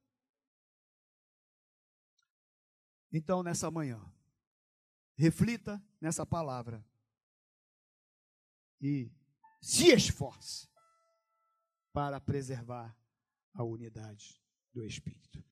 Então, 3.10 3.42
nessa 3.42 3.70
manhã, 3.70 4.00
reflita 5.16 5.82
nessa 6.00 6.24
palavra 6.24 6.84
e 8.80 9.12
se 9.60 9.88
esforce 9.88 10.71
para 11.92 12.20
preservar 12.20 12.96
a 13.54 13.62
unidade 13.62 14.40
do 14.72 14.84
Espírito. 14.84 15.44